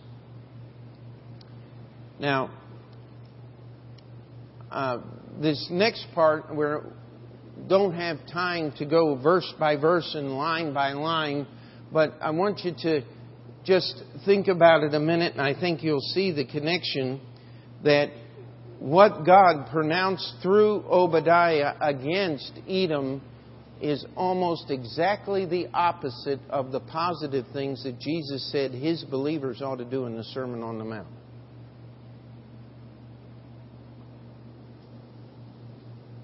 Now, 2.22 2.52
uh, 4.72 5.00
this 5.42 5.68
next 5.70 6.08
part, 6.16 6.56
we 6.56 6.66
don't 7.68 7.96
have 7.96 8.20
time 8.32 8.72
to 8.78 8.86
go 8.86 9.16
verse 9.22 9.54
by 9.60 9.76
verse 9.76 10.16
and 10.16 10.32
line 10.38 10.74
by 10.74 10.94
line, 10.94 11.46
but 11.92 12.14
I 12.22 12.30
want 12.30 12.60
you 12.60 12.74
to 12.84 13.02
just 13.66 14.02
think 14.24 14.48
about 14.48 14.84
it 14.84 14.94
a 14.94 15.02
minute, 15.02 15.34
and 15.34 15.42
I 15.42 15.60
think 15.60 15.84
you'll 15.84 16.00
see 16.00 16.32
the 16.32 16.46
connection 16.46 17.20
that 17.84 18.08
what 18.82 19.28
God 19.28 19.68
pronounced 19.72 20.38
through 20.42 20.84
Obadiah 20.90 21.76
against 21.80 22.52
Edom 22.68 23.22
is 23.80 24.04
almost 24.16 24.72
exactly 24.72 25.46
the 25.46 25.68
opposite 25.72 26.40
of 26.50 26.72
the 26.72 26.80
positive 26.80 27.46
things 27.54 27.84
that 27.84 28.00
Jesus 28.00 28.52
said 28.52 28.72
his 28.72 29.04
believers 29.04 29.62
ought 29.62 29.76
to 29.76 29.86
do 29.86 30.08
in 30.08 30.18
the 30.18 30.24
Sermon 30.24 30.64
on 30.64 30.80
the 30.80 30.84
Mount. 30.84 31.08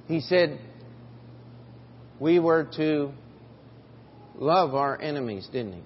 He 0.08 0.20
said 0.20 0.60
we 2.20 2.40
were 2.40 2.68
to 2.78 3.12
love 4.34 4.74
our 4.74 5.00
enemies, 5.00 5.48
didn't 5.52 5.74
he? 5.74 5.84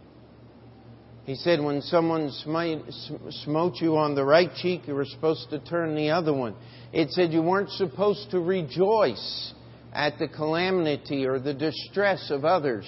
He 1.32 1.38
said 1.38 1.64
when 1.64 1.82
someone 1.84 2.30
smote 2.30 3.76
you 3.76 3.96
on 3.96 4.16
the 4.16 4.26
right 4.26 4.54
cheek, 4.54 4.82
you 4.86 4.94
were 4.94 5.06
supposed 5.06 5.50
to 5.52 5.60
turn 5.60 5.96
the 5.96 6.10
other 6.10 6.34
one. 6.34 6.56
It 6.92 7.12
said 7.12 7.32
you 7.32 7.42
weren't 7.42 7.70
supposed 7.70 8.32
to 8.32 8.42
rejoice 8.42 9.54
at 9.94 10.20
the 10.20 10.28
calamity 10.28 11.26
or 11.26 11.40
the 11.40 11.54
distress 11.54 12.32
of 12.32 12.44
others. 12.44 12.86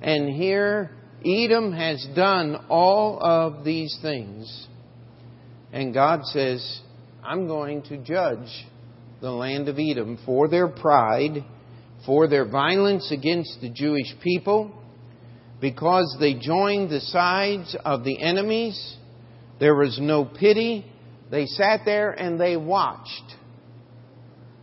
And 0.00 0.30
here, 0.30 0.92
Edom 1.26 1.74
has 1.74 2.08
done 2.16 2.56
all 2.70 3.22
of 3.22 3.66
these 3.66 3.98
things. 4.00 4.66
And 5.70 5.92
God 5.92 6.24
says, 6.24 6.80
I'm 7.22 7.46
going 7.46 7.82
to 7.82 7.98
judge 7.98 8.48
the 9.20 9.30
land 9.30 9.68
of 9.68 9.78
Edom 9.78 10.18
for 10.24 10.48
their 10.48 10.68
pride, 10.68 11.44
for 12.06 12.28
their 12.28 12.48
violence 12.48 13.12
against 13.12 13.60
the 13.60 13.68
Jewish 13.68 14.14
people, 14.22 14.72
because 15.64 16.14
they 16.20 16.34
joined 16.34 16.90
the 16.90 17.00
sides 17.00 17.74
of 17.86 18.04
the 18.04 18.20
enemies. 18.20 18.98
There 19.58 19.74
was 19.74 19.98
no 19.98 20.26
pity. 20.26 20.84
They 21.30 21.46
sat 21.46 21.86
there 21.86 22.10
and 22.10 22.38
they 22.38 22.58
watched 22.58 23.34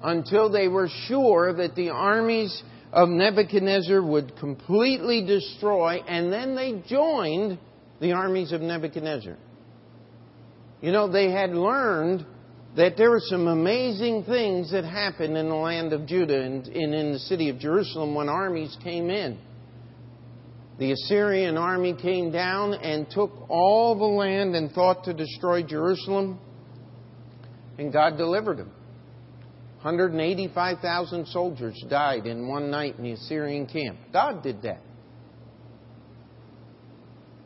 until 0.04 0.52
they 0.52 0.68
were 0.68 0.90
sure 1.08 1.54
that 1.54 1.74
the 1.74 1.90
armies 1.90 2.62
of 2.92 3.10
Nebuchadnezzar 3.10 4.00
would 4.00 4.38
completely 4.38 5.26
destroy, 5.26 6.04
and 6.08 6.32
then 6.32 6.56
they 6.56 6.84
joined 6.88 7.58
the 8.00 8.12
armies 8.12 8.52
of 8.52 8.62
Nebuchadnezzar. 8.62 9.38
You 10.82 10.92
know, 10.92 11.12
they 11.12 11.32
had 11.32 11.50
learned 11.50 12.28
that 12.76 12.96
there 12.96 13.10
were 13.10 13.24
some 13.24 13.48
amazing 13.48 14.26
things 14.26 14.72
that 14.72 14.84
happened 14.84 15.36
in 15.36 15.50
the 15.50 15.56
land 15.56 15.94
of 15.94 16.06
Judah 16.06 16.44
and 16.44 16.68
in 16.68 17.12
the 17.12 17.20
city 17.20 17.50
of 17.50 17.58
Jerusalem 17.58 18.14
when 18.14 18.30
armies 18.30 18.78
came 18.84 19.10
in. 19.10 19.40
The 20.82 20.94
Assyrian 20.94 21.60
army 21.60 21.94
came 21.94 22.32
down 22.32 22.74
and 22.74 23.08
took 23.08 23.46
all 23.50 23.94
the 23.94 24.04
land 24.04 24.56
and 24.56 24.72
thought 24.72 25.04
to 25.04 25.14
destroy 25.14 25.62
Jerusalem. 25.62 26.40
And 27.78 27.94
God 27.94 28.18
delivered 28.18 28.58
them. 28.58 28.72
185,000 29.84 31.28
soldiers 31.28 31.80
died 31.88 32.26
in 32.26 32.48
one 32.48 32.72
night 32.72 32.96
in 32.98 33.04
the 33.04 33.12
Assyrian 33.12 33.68
camp. 33.68 34.00
God 34.12 34.42
did 34.42 34.64
that. 34.64 34.82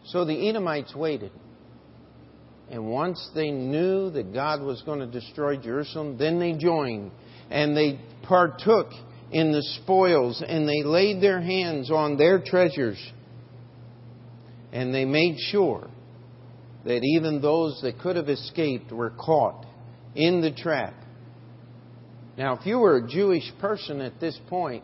So 0.05 0.23
the 0.23 0.47
Edomites 0.47 0.95
waited. 0.95 1.33
And 2.71 2.87
once 2.87 3.29
they 3.35 3.51
knew 3.51 4.11
that 4.11 4.33
God 4.33 4.61
was 4.61 4.81
going 4.83 4.99
to 4.99 5.07
destroy 5.07 5.57
Jerusalem, 5.57 6.17
then 6.17 6.39
they 6.39 6.53
joined 6.53 7.11
and 7.51 7.75
they 7.75 7.99
partook 8.23 8.91
in 9.33 9.51
the 9.51 9.61
spoils 9.83 10.41
and 10.47 10.69
they 10.69 10.83
laid 10.83 11.21
their 11.21 11.41
hands 11.41 11.91
on 11.91 12.15
their 12.15 12.39
treasures 12.39 12.97
and 14.71 14.93
they 14.93 15.05
made 15.05 15.37
sure 15.39 15.89
that 16.85 17.01
even 17.03 17.41
those 17.41 17.79
that 17.81 17.99
could 17.99 18.15
have 18.15 18.29
escaped 18.29 18.91
were 18.91 19.11
caught 19.11 19.65
in 20.15 20.41
the 20.41 20.51
trap. 20.51 20.93
Now, 22.37 22.57
if 22.57 22.65
you 22.65 22.79
were 22.79 22.97
a 22.97 23.07
Jewish 23.07 23.49
person 23.59 24.01
at 24.01 24.19
this 24.19 24.39
point, 24.49 24.83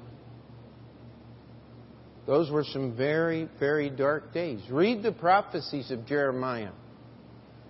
those 2.25 2.49
were 2.49 2.63
some 2.63 2.95
very, 2.95 3.49
very 3.59 3.89
dark 3.89 4.33
days. 4.33 4.61
Read 4.69 5.03
the 5.03 5.11
prophecies 5.11 5.91
of 5.91 6.05
Jeremiah. 6.05 6.71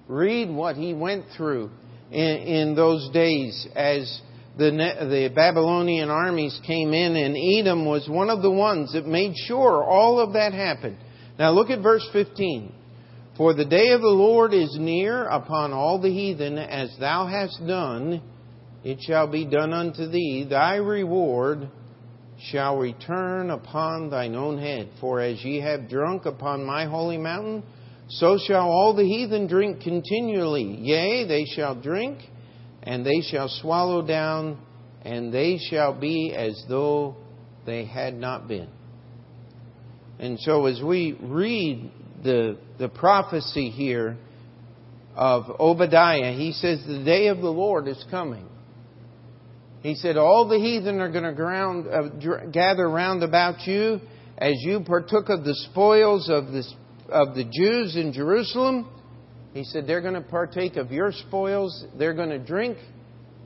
Read 0.07 0.49
what 0.49 0.75
he 0.75 0.93
went 0.93 1.25
through 1.35 1.71
in, 2.11 2.19
in 2.19 2.75
those 2.75 3.09
days 3.11 3.67
as 3.75 4.21
the, 4.57 4.69
the 4.69 5.31
Babylonian 5.33 6.09
armies 6.09 6.59
came 6.67 6.93
in, 6.93 7.15
and 7.15 7.35
Edom 7.37 7.85
was 7.85 8.07
one 8.09 8.29
of 8.29 8.41
the 8.41 8.51
ones 8.51 8.93
that 8.93 9.07
made 9.07 9.33
sure 9.47 9.83
all 9.83 10.19
of 10.19 10.33
that 10.33 10.53
happened. 10.53 10.97
Now 11.41 11.49
look 11.53 11.71
at 11.71 11.81
verse 11.81 12.07
15. 12.13 12.71
For 13.35 13.55
the 13.55 13.65
day 13.65 13.93
of 13.93 14.01
the 14.01 14.07
Lord 14.07 14.53
is 14.53 14.77
near 14.79 15.25
upon 15.25 15.73
all 15.73 15.99
the 15.99 16.13
heathen, 16.13 16.59
as 16.59 16.95
thou 16.99 17.25
hast 17.25 17.65
done, 17.65 18.21
it 18.83 18.99
shall 19.01 19.25
be 19.25 19.45
done 19.45 19.73
unto 19.73 20.07
thee. 20.07 20.45
Thy 20.47 20.75
reward 20.75 21.67
shall 22.51 22.77
return 22.77 23.49
upon 23.49 24.11
thine 24.11 24.35
own 24.35 24.59
head. 24.59 24.91
For 24.99 25.19
as 25.19 25.43
ye 25.43 25.61
have 25.61 25.89
drunk 25.89 26.27
upon 26.27 26.63
my 26.63 26.85
holy 26.85 27.17
mountain, 27.17 27.63
so 28.07 28.37
shall 28.37 28.69
all 28.69 28.93
the 28.93 29.03
heathen 29.03 29.47
drink 29.47 29.81
continually. 29.81 30.77
Yea, 30.79 31.25
they 31.27 31.45
shall 31.45 31.73
drink, 31.73 32.19
and 32.83 33.03
they 33.03 33.21
shall 33.31 33.49
swallow 33.49 34.05
down, 34.05 34.59
and 35.01 35.33
they 35.33 35.57
shall 35.71 35.99
be 35.99 36.35
as 36.35 36.63
though 36.69 37.15
they 37.65 37.85
had 37.85 38.13
not 38.13 38.47
been. 38.47 38.69
And 40.21 40.39
so, 40.39 40.67
as 40.67 40.79
we 40.83 41.17
read 41.19 41.91
the, 42.23 42.59
the 42.77 42.89
prophecy 42.89 43.71
here 43.71 44.17
of 45.15 45.59
Obadiah, 45.59 46.33
he 46.33 46.51
says, 46.51 46.79
The 46.85 47.03
day 47.03 47.27
of 47.27 47.39
the 47.39 47.49
Lord 47.49 47.87
is 47.87 48.05
coming. 48.11 48.47
He 49.81 49.95
said, 49.95 50.17
All 50.17 50.47
the 50.47 50.59
heathen 50.59 50.99
are 51.01 51.11
going 51.11 51.23
to 51.23 51.33
ground, 51.33 51.87
uh, 51.87 52.45
gather 52.51 52.87
round 52.87 53.23
about 53.23 53.65
you 53.65 53.99
as 54.37 54.53
you 54.59 54.81
partook 54.81 55.29
of 55.29 55.43
the 55.43 55.55
spoils 55.71 56.29
of 56.29 56.51
this 56.51 56.71
of 57.09 57.33
the 57.33 57.43
Jews 57.43 57.95
in 57.95 58.13
Jerusalem. 58.13 58.87
He 59.53 59.63
said 59.63 59.87
they're 59.87 60.01
going 60.01 60.13
to 60.13 60.21
partake 60.21 60.77
of 60.77 60.91
your 60.91 61.11
spoils. 61.11 61.85
They're 61.97 62.13
going 62.13 62.29
to 62.29 62.39
drink 62.39 62.77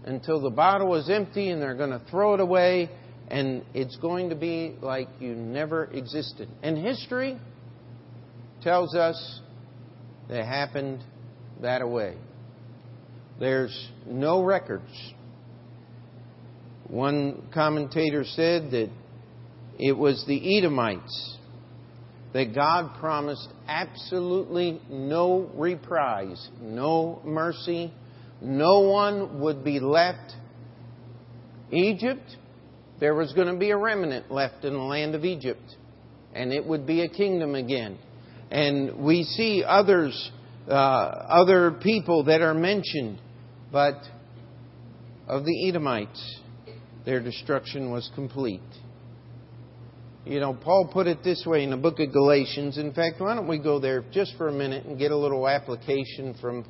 until 0.03 0.41
the 0.41 0.51
bottle 0.51 0.93
is 0.95 1.09
empty 1.09 1.49
and 1.49 1.61
they're 1.61 1.75
going 1.75 1.89
to 1.91 2.01
throw 2.11 2.33
it 2.33 2.41
away. 2.41 2.89
And 3.29 3.63
it's 3.73 3.97
going 3.97 4.29
to 4.29 4.35
be 4.35 4.75
like 4.81 5.07
you 5.19 5.33
never 5.33 5.85
existed. 5.85 6.47
And 6.61 6.77
history 6.77 7.39
tells 8.61 8.95
us 8.95 9.41
that 10.29 10.45
happened 10.45 11.03
that 11.61 11.87
way. 11.87 12.15
There's 13.39 13.89
no 14.05 14.43
records. 14.43 14.91
One 16.87 17.47
commentator 17.53 18.23
said 18.23 18.71
that 18.71 18.89
it 19.79 19.97
was 19.97 20.23
the 20.27 20.57
Edomites 20.57 21.37
that 22.33 22.53
God 22.53 22.99
promised 22.99 23.47
absolutely 23.67 24.81
no 24.89 25.49
reprise, 25.55 26.49
no 26.61 27.21
mercy. 27.23 27.93
No 28.41 28.81
one 28.81 29.39
would 29.39 29.63
be 29.63 29.79
left. 29.79 30.33
Egypt, 31.71 32.35
there 32.99 33.15
was 33.15 33.33
going 33.33 33.47
to 33.47 33.57
be 33.57 33.71
a 33.71 33.77
remnant 33.77 34.31
left 34.31 34.63
in 34.63 34.73
the 34.73 34.79
land 34.79 35.15
of 35.15 35.25
Egypt, 35.25 35.75
and 36.33 36.53
it 36.53 36.65
would 36.65 36.87
be 36.87 37.01
a 37.01 37.09
kingdom 37.09 37.55
again. 37.55 37.97
And 38.51 39.03
we 39.03 39.23
see 39.23 39.63
others, 39.65 40.31
uh, 40.67 40.71
other 40.71 41.71
people 41.71 42.25
that 42.25 42.41
are 42.41 42.53
mentioned, 42.53 43.19
but 43.71 43.95
of 45.27 45.43
the 45.43 45.69
Edomites, 45.69 46.39
their 47.05 47.21
destruction 47.21 47.91
was 47.91 48.09
complete. 48.15 48.61
You 50.25 50.39
know, 50.39 50.53
Paul 50.53 50.89
put 50.91 51.05
it 51.05 51.23
this 51.23 51.43
way 51.45 51.63
in 51.63 51.69
the 51.69 51.77
book 51.77 51.99
of 51.99 52.11
Galatians. 52.11 52.79
In 52.79 52.93
fact, 52.93 53.19
why 53.19 53.35
don't 53.35 53.47
we 53.47 53.59
go 53.59 53.79
there 53.79 54.03
just 54.11 54.35
for 54.37 54.47
a 54.47 54.51
minute 54.51 54.85
and 54.85 54.97
get 54.97 55.11
a 55.11 55.17
little 55.17 55.47
application 55.47 56.35
from 56.41 56.65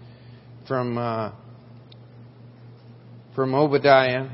from 0.67 0.97
uh, 0.97 1.31
from 3.33 3.55
Obadiah. 3.55 4.27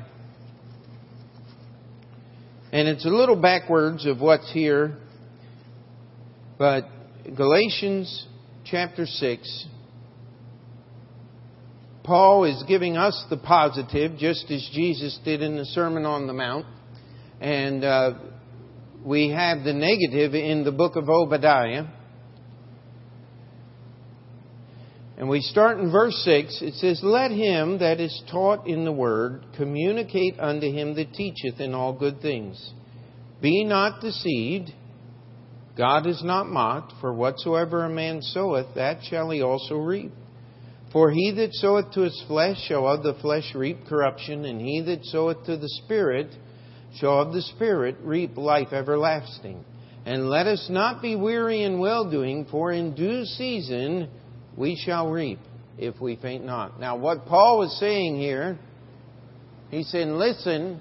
And 2.74 2.88
it's 2.88 3.06
a 3.06 3.10
little 3.10 3.36
backwards 3.36 4.06
of 4.06 4.22
what's 4.22 4.50
here, 4.54 4.98
but 6.58 6.86
Galatians 7.36 8.28
chapter 8.64 9.06
6, 9.06 9.66
Paul 12.04 12.46
is 12.46 12.64
giving 12.70 12.96
us 12.96 13.26
the 13.30 13.36
positive, 13.36 14.18
just 14.18 14.50
as 14.50 14.70
Jesus 14.74 15.20
did 15.26 15.42
in 15.42 15.58
the 15.58 15.66
Sermon 15.66 16.06
on 16.06 16.28
the 16.28 16.34
Mount. 16.34 16.66
And 17.42 17.84
uh, 17.84 18.14
we 19.04 19.32
have 19.32 19.66
the 19.66 19.74
negative 19.74 20.34
in 20.34 20.64
the 20.64 20.72
book 20.72 20.96
of 20.96 21.10
Obadiah. 21.10 21.88
And 25.22 25.30
we 25.30 25.42
start 25.42 25.78
in 25.78 25.92
verse 25.92 26.16
6. 26.26 26.64
It 26.64 26.74
says, 26.74 27.00
Let 27.04 27.30
him 27.30 27.78
that 27.78 28.00
is 28.00 28.24
taught 28.32 28.68
in 28.68 28.86
the 28.86 28.92
word 28.92 29.46
communicate 29.56 30.40
unto 30.40 30.66
him 30.66 30.96
that 30.96 31.14
teacheth 31.14 31.60
in 31.60 31.76
all 31.76 31.94
good 31.94 32.22
things. 32.24 32.74
Be 33.40 33.64
not 33.64 34.02
deceived. 34.02 34.72
God 35.78 36.08
is 36.08 36.24
not 36.24 36.48
mocked, 36.48 36.94
for 37.00 37.14
whatsoever 37.14 37.86
a 37.86 37.90
man 37.90 38.24
soweth, 38.24 38.74
that 38.74 39.04
shall 39.04 39.30
he 39.30 39.44
also 39.44 39.76
reap. 39.76 40.12
For 40.92 41.12
he 41.12 41.32
that 41.38 41.54
soweth 41.54 41.92
to 41.92 42.02
his 42.02 42.24
flesh 42.28 42.58
shall 42.68 42.88
of 42.88 43.04
the 43.04 43.14
flesh 43.22 43.54
reap 43.54 43.86
corruption, 43.86 44.46
and 44.46 44.60
he 44.60 44.82
that 44.82 45.06
soweth 45.06 45.46
to 45.46 45.56
the 45.56 45.70
Spirit 45.86 46.30
shall 46.96 47.22
of 47.22 47.32
the 47.32 47.44
Spirit 47.44 47.98
reap 48.02 48.38
life 48.38 48.74
everlasting. 48.74 49.64
And 50.04 50.32
let 50.32 50.48
us 50.48 50.66
not 50.68 51.00
be 51.00 51.16
weary 51.16 51.62
in 51.62 51.78
well 51.78 52.10
doing, 52.10 52.48
for 52.50 52.72
in 52.72 52.96
due 52.96 53.24
season 53.24 54.10
we 54.58 54.76
shall 54.76 55.10
reap 55.10 55.40
if 55.78 56.00
we 56.00 56.16
faint 56.16 56.46
not. 56.46 56.80
Now, 56.80 56.98
what 56.98 57.26
Paul 57.26 57.60
was 57.60 57.78
saying 57.80 58.18
here, 58.18 58.60
he's 59.70 59.90
saying, 59.90 60.12
listen, 60.12 60.80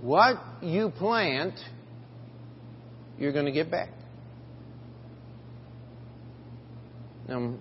what 0.00 0.36
you 0.62 0.90
plant, 0.90 1.54
you're 3.18 3.32
going 3.32 3.46
to 3.46 3.52
get 3.52 3.70
back. 3.70 3.90
Now, 7.28 7.54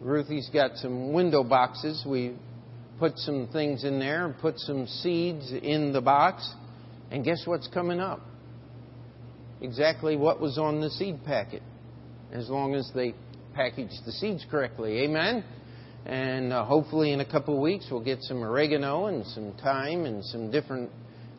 Ruthie's 0.00 0.50
got 0.52 0.76
some 0.76 1.12
window 1.12 1.42
boxes. 1.42 2.04
We 2.06 2.36
put 2.98 3.18
some 3.18 3.48
things 3.52 3.84
in 3.84 3.98
there 3.98 4.26
and 4.26 4.38
put 4.38 4.58
some 4.58 4.86
seeds 4.86 5.52
in 5.52 5.92
the 5.92 6.00
box. 6.00 6.48
And 7.10 7.24
guess 7.24 7.42
what's 7.46 7.66
coming 7.68 7.98
up? 7.98 8.20
Exactly 9.62 10.16
what 10.16 10.40
was 10.40 10.58
on 10.58 10.80
the 10.80 10.90
seed 10.90 11.24
packet, 11.24 11.62
as 12.32 12.48
long 12.48 12.74
as 12.74 12.90
they 12.94 13.14
package 13.54 13.90
the 14.06 14.12
seeds 14.12 14.44
correctly. 14.50 15.02
Amen? 15.02 15.44
And 16.06 16.52
uh, 16.52 16.64
hopefully, 16.64 17.12
in 17.12 17.20
a 17.20 17.30
couple 17.30 17.54
of 17.54 17.60
weeks, 17.60 17.86
we'll 17.90 18.04
get 18.04 18.22
some 18.22 18.42
oregano 18.42 19.06
and 19.06 19.26
some 19.26 19.54
thyme 19.62 20.06
and 20.06 20.24
some 20.24 20.50
different 20.50 20.90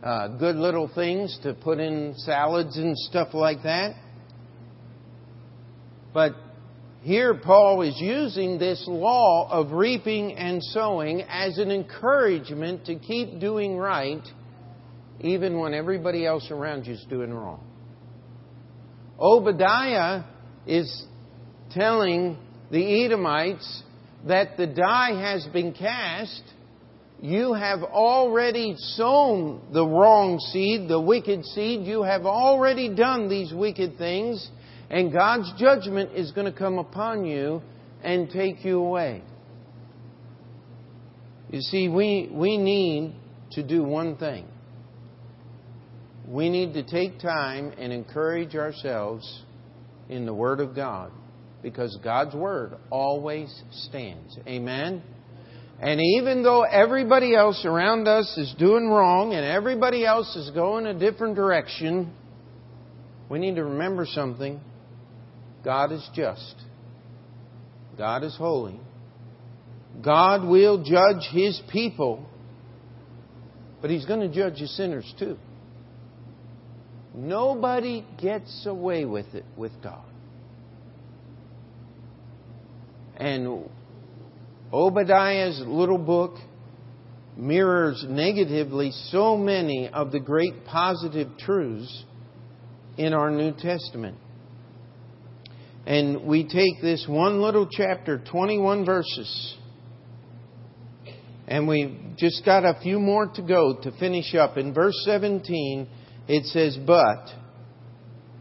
uh, 0.03 0.27
good 0.37 0.55
little 0.55 0.89
things 0.93 1.37
to 1.43 1.53
put 1.53 1.79
in 1.79 2.13
salads 2.17 2.77
and 2.77 2.97
stuff 2.97 3.33
like 3.33 3.63
that. 3.63 3.95
But 6.13 6.35
here, 7.01 7.33
Paul 7.33 7.81
is 7.81 7.95
using 7.99 8.59
this 8.59 8.83
law 8.87 9.49
of 9.49 9.71
reaping 9.71 10.33
and 10.33 10.63
sowing 10.63 11.21
as 11.21 11.57
an 11.57 11.71
encouragement 11.71 12.85
to 12.85 12.95
keep 12.95 13.39
doing 13.39 13.75
right, 13.75 14.21
even 15.21 15.59
when 15.59 15.73
everybody 15.73 16.25
else 16.25 16.51
around 16.51 16.85
you 16.85 16.93
is 16.93 17.05
doing 17.09 17.33
wrong. 17.33 17.63
Obadiah 19.19 20.23
is 20.67 21.05
telling 21.73 22.37
the 22.71 23.05
Edomites 23.05 23.83
that 24.27 24.57
the 24.57 24.67
die 24.67 25.19
has 25.19 25.45
been 25.47 25.73
cast. 25.73 26.43
You 27.21 27.53
have 27.53 27.83
already 27.83 28.75
sown 28.77 29.61
the 29.71 29.85
wrong 29.85 30.39
seed, 30.39 30.87
the 30.89 30.99
wicked 30.99 31.45
seed. 31.45 31.85
You 31.85 32.03
have 32.03 32.25
already 32.25 32.93
done 32.93 33.29
these 33.29 33.53
wicked 33.53 33.97
things 33.97 34.49
and 34.91 35.13
God's 35.13 35.51
judgment 35.57 36.11
is 36.15 36.31
going 36.33 36.51
to 36.51 36.57
come 36.57 36.77
upon 36.77 37.23
you 37.25 37.61
and 38.03 38.29
take 38.29 38.65
you 38.65 38.79
away. 38.79 39.23
You 41.49 41.61
see, 41.61 41.87
we, 41.87 42.29
we 42.29 42.57
need 42.57 43.15
to 43.51 43.63
do 43.63 43.83
one 43.83 44.17
thing. 44.17 44.47
We 46.27 46.49
need 46.49 46.73
to 46.73 46.83
take 46.83 47.19
time 47.19 47.71
and 47.77 47.93
encourage 47.93 48.53
ourselves 48.55 49.43
in 50.09 50.25
the 50.25 50.33
Word 50.33 50.59
of 50.59 50.75
God 50.75 51.13
because 51.61 51.97
God's 52.03 52.35
Word 52.35 52.73
always 52.89 53.53
stands. 53.71 54.37
Amen? 54.47 55.01
And 55.79 55.99
even 55.99 56.43
though 56.43 56.61
everybody 56.61 57.35
else 57.35 57.65
around 57.65 58.07
us 58.07 58.37
is 58.37 58.53
doing 58.59 58.87
wrong 58.87 59.33
and 59.33 59.43
everybody 59.43 60.05
else 60.05 60.35
is 60.35 60.51
going 60.51 60.85
a 60.85 60.93
different 60.93 61.35
direction, 61.35 62.13
we 63.29 63.39
need 63.39 63.55
to 63.55 63.63
remember 63.63 64.05
something. 64.05 64.59
God 65.63 65.91
is 65.91 66.07
just. 66.13 66.55
God 67.97 68.23
is 68.23 68.35
holy. 68.35 68.79
God 70.03 70.47
will 70.47 70.83
judge 70.83 71.27
His 71.31 71.61
people, 71.71 72.25
but 73.81 73.89
He's 73.89 74.05
going 74.05 74.21
to 74.21 74.33
judge 74.33 74.59
His 74.59 74.75
sinners 74.77 75.11
too. 75.17 75.37
Nobody 77.13 78.05
gets 78.21 78.65
away 78.65 79.05
with 79.05 79.33
it 79.33 79.45
with 79.57 79.73
God. 79.83 80.05
And 83.21 83.69
Obadiah's 84.73 85.61
little 85.67 85.99
book 85.99 86.37
mirrors 87.37 88.03
negatively 88.09 88.89
so 89.11 89.37
many 89.37 89.89
of 89.89 90.11
the 90.11 90.19
great 90.19 90.65
positive 90.65 91.27
truths 91.37 92.03
in 92.97 93.13
our 93.13 93.29
New 93.29 93.51
Testament. 93.51 94.17
And 95.85 96.23
we 96.23 96.45
take 96.45 96.81
this 96.81 97.05
one 97.07 97.43
little 97.43 97.67
chapter, 97.69 98.17
21 98.17 98.85
verses, 98.85 99.55
and 101.47 101.67
we've 101.67 101.95
just 102.17 102.43
got 102.43 102.65
a 102.65 102.79
few 102.81 102.99
more 102.99 103.27
to 103.27 103.43
go 103.43 103.79
to 103.83 103.91
finish 103.99 104.33
up. 104.33 104.57
In 104.57 104.73
verse 104.73 104.99
17, 105.05 105.87
it 106.27 106.45
says, 106.45 106.75
But. 106.87 107.27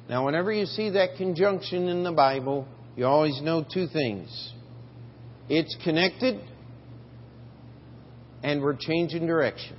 Now, 0.08 0.24
whenever 0.24 0.50
you 0.50 0.64
see 0.64 0.88
that 0.90 1.16
conjunction 1.18 1.88
in 1.88 2.02
the 2.02 2.12
Bible, 2.12 2.66
you 2.96 3.04
always 3.04 3.38
know 3.42 3.62
two 3.62 3.86
things 3.86 4.54
it's 5.50 5.76
connected, 5.82 6.40
and 8.44 8.62
we're 8.62 8.76
changing 8.76 9.26
direction. 9.26 9.76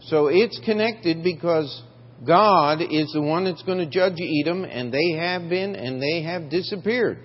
So 0.00 0.28
it's 0.28 0.58
connected 0.64 1.22
because 1.22 1.82
God 2.26 2.80
is 2.80 3.12
the 3.12 3.20
one 3.20 3.44
that's 3.44 3.62
going 3.62 3.78
to 3.78 3.86
judge 3.86 4.14
Edom, 4.18 4.64
and 4.64 4.90
they 4.90 5.12
have 5.18 5.50
been, 5.50 5.76
and 5.76 6.00
they 6.00 6.22
have 6.22 6.48
disappeared. 6.48 7.18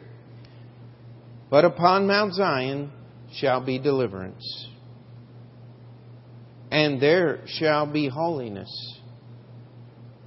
But 1.49 1.63
upon 1.63 2.07
Mount 2.07 2.33
Zion 2.33 2.91
shall 3.35 3.65
be 3.65 3.79
deliverance, 3.79 4.67
and 6.71 7.01
there 7.01 7.39
shall 7.47 7.85
be 7.85 8.09
holiness, 8.09 8.69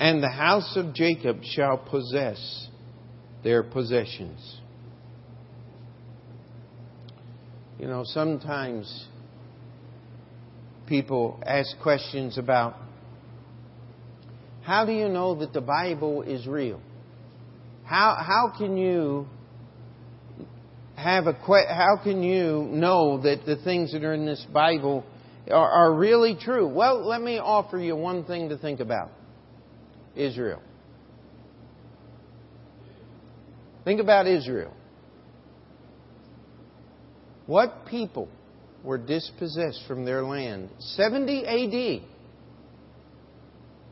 and 0.00 0.22
the 0.22 0.30
house 0.30 0.76
of 0.76 0.94
Jacob 0.94 1.42
shall 1.42 1.76
possess 1.76 2.68
their 3.44 3.62
possessions. 3.62 4.55
You 7.78 7.86
know, 7.86 8.04
sometimes 8.04 9.06
people 10.86 11.40
ask 11.44 11.78
questions 11.82 12.38
about 12.38 12.76
how 14.62 14.84
do 14.84 14.92
you 14.92 15.08
know 15.08 15.36
that 15.36 15.52
the 15.52 15.60
Bible 15.60 16.22
is 16.22 16.46
real? 16.46 16.80
How, 17.84 18.16
how 18.18 18.52
can 18.56 18.76
you 18.76 19.26
have 20.96 21.26
a 21.26 21.34
how 21.34 22.00
can 22.02 22.22
you 22.22 22.68
know 22.72 23.20
that 23.22 23.44
the 23.44 23.56
things 23.56 23.92
that 23.92 24.02
are 24.02 24.14
in 24.14 24.24
this 24.24 24.44
Bible 24.52 25.04
are, 25.50 25.70
are 25.70 25.94
really 25.94 26.36
true? 26.40 26.66
Well, 26.66 27.06
let 27.06 27.20
me 27.20 27.38
offer 27.38 27.78
you 27.78 27.94
one 27.94 28.24
thing 28.24 28.48
to 28.48 28.58
think 28.58 28.80
about. 28.80 29.10
Israel. 30.16 30.62
Think 33.84 34.00
about 34.00 34.26
Israel. 34.26 34.72
What 37.46 37.86
people 37.86 38.28
were 38.82 38.98
dispossessed 38.98 39.82
from 39.86 40.04
their 40.04 40.22
land? 40.22 40.70
70 40.78 41.46
AD 41.46 42.02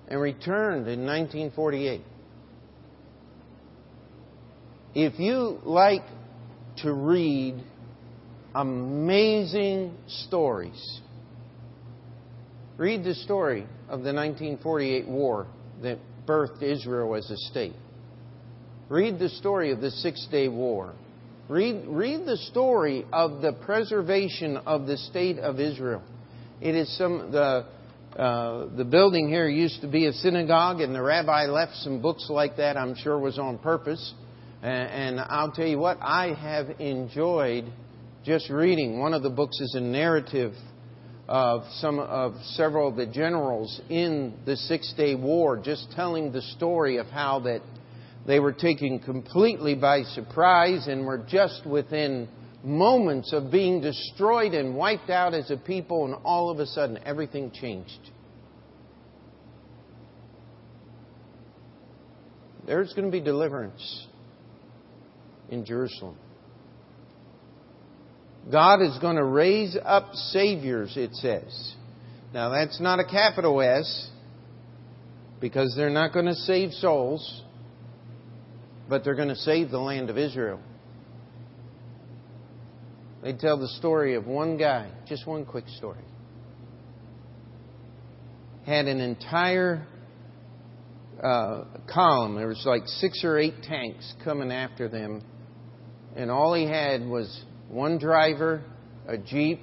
and 0.08 0.20
returned 0.20 0.86
in 0.88 1.06
1948. 1.06 2.02
If 4.94 5.18
you 5.18 5.60
like 5.64 6.04
to 6.78 6.92
read 6.92 7.62
amazing 8.54 9.96
stories, 10.06 11.00
read 12.76 13.02
the 13.02 13.14
story 13.14 13.62
of 13.88 14.02
the 14.02 14.12
1948 14.12 15.08
war 15.08 15.46
that 15.82 15.98
birthed 16.26 16.62
Israel 16.62 17.14
as 17.14 17.30
a 17.30 17.36
state. 17.36 17.74
Read 18.88 19.18
the 19.18 19.30
story 19.30 19.72
of 19.72 19.80
the 19.80 19.90
Six 19.90 20.26
Day 20.30 20.48
War. 20.48 20.94
Read, 21.48 21.84
read 21.86 22.24
the 22.24 22.38
story 22.38 23.04
of 23.12 23.42
the 23.42 23.52
preservation 23.52 24.56
of 24.56 24.86
the 24.86 24.96
state 24.96 25.38
of 25.38 25.60
Israel. 25.60 26.02
It 26.62 26.74
is 26.74 26.96
some 26.96 27.30
the 27.32 27.66
uh, 28.16 28.68
the 28.76 28.84
building 28.84 29.28
here 29.28 29.48
used 29.48 29.80
to 29.80 29.88
be 29.88 30.06
a 30.06 30.12
synagogue, 30.12 30.80
and 30.80 30.94
the 30.94 31.02
rabbi 31.02 31.46
left 31.46 31.74
some 31.76 32.00
books 32.00 32.28
like 32.30 32.56
that. 32.58 32.76
I'm 32.76 32.94
sure 32.94 33.18
was 33.18 33.38
on 33.38 33.58
purpose. 33.58 34.14
And, 34.62 35.18
and 35.18 35.20
I'll 35.20 35.50
tell 35.50 35.66
you 35.66 35.78
what, 35.78 35.98
I 36.00 36.32
have 36.32 36.80
enjoyed 36.80 37.64
just 38.24 38.48
reading. 38.50 39.00
One 39.00 39.14
of 39.14 39.22
the 39.22 39.30
books 39.30 39.60
is 39.60 39.74
a 39.74 39.80
narrative 39.80 40.54
of 41.28 41.64
some 41.80 41.98
of 41.98 42.34
several 42.52 42.88
of 42.88 42.96
the 42.96 43.06
generals 43.06 43.80
in 43.90 44.34
the 44.46 44.56
Six 44.56 44.94
Day 44.96 45.14
War, 45.14 45.56
just 45.56 45.90
telling 45.96 46.32
the 46.32 46.42
story 46.56 46.98
of 46.98 47.06
how 47.06 47.40
that 47.40 47.60
they 48.26 48.40
were 48.40 48.52
taken 48.52 48.98
completely 48.98 49.74
by 49.74 50.02
surprise 50.02 50.86
and 50.86 51.04
were 51.04 51.18
just 51.18 51.66
within 51.66 52.28
moments 52.62 53.32
of 53.32 53.50
being 53.50 53.82
destroyed 53.82 54.54
and 54.54 54.74
wiped 54.74 55.10
out 55.10 55.34
as 55.34 55.50
a 55.50 55.56
people, 55.56 56.06
and 56.06 56.14
all 56.24 56.50
of 56.50 56.58
a 56.58 56.66
sudden 56.66 56.98
everything 57.04 57.50
changed. 57.50 58.10
There's 62.66 62.94
going 62.94 63.04
to 63.04 63.12
be 63.12 63.20
deliverance 63.20 64.06
in 65.50 65.66
Jerusalem. 65.66 66.16
God 68.50 68.80
is 68.80 68.96
going 68.98 69.16
to 69.16 69.24
raise 69.24 69.76
up 69.84 70.14
saviors, 70.14 70.96
it 70.96 71.14
says. 71.14 71.74
Now, 72.32 72.48
that's 72.48 72.80
not 72.80 72.98
a 73.00 73.04
capital 73.04 73.60
S, 73.60 74.10
because 75.40 75.74
they're 75.76 75.90
not 75.90 76.14
going 76.14 76.26
to 76.26 76.34
save 76.34 76.72
souls 76.72 77.42
but 78.88 79.04
they're 79.04 79.14
going 79.14 79.28
to 79.28 79.36
save 79.36 79.70
the 79.70 79.78
land 79.78 80.10
of 80.10 80.18
Israel. 80.18 80.60
They 83.22 83.32
tell 83.32 83.58
the 83.58 83.68
story 83.78 84.16
of 84.16 84.26
one 84.26 84.58
guy, 84.58 84.90
just 85.06 85.26
one 85.26 85.46
quick 85.46 85.64
story. 85.78 86.04
Had 88.66 88.86
an 88.86 89.00
entire 89.00 89.86
uh, 91.22 91.64
column. 91.92 92.36
There 92.36 92.48
was 92.48 92.62
like 92.66 92.82
six 92.86 93.24
or 93.24 93.38
eight 93.38 93.62
tanks 93.62 94.12
coming 94.24 94.52
after 94.52 94.88
them, 94.88 95.22
and 96.16 96.30
all 96.30 96.52
he 96.52 96.66
had 96.66 97.06
was 97.06 97.44
one 97.68 97.98
driver, 97.98 98.62
a 99.08 99.16
jeep, 99.16 99.62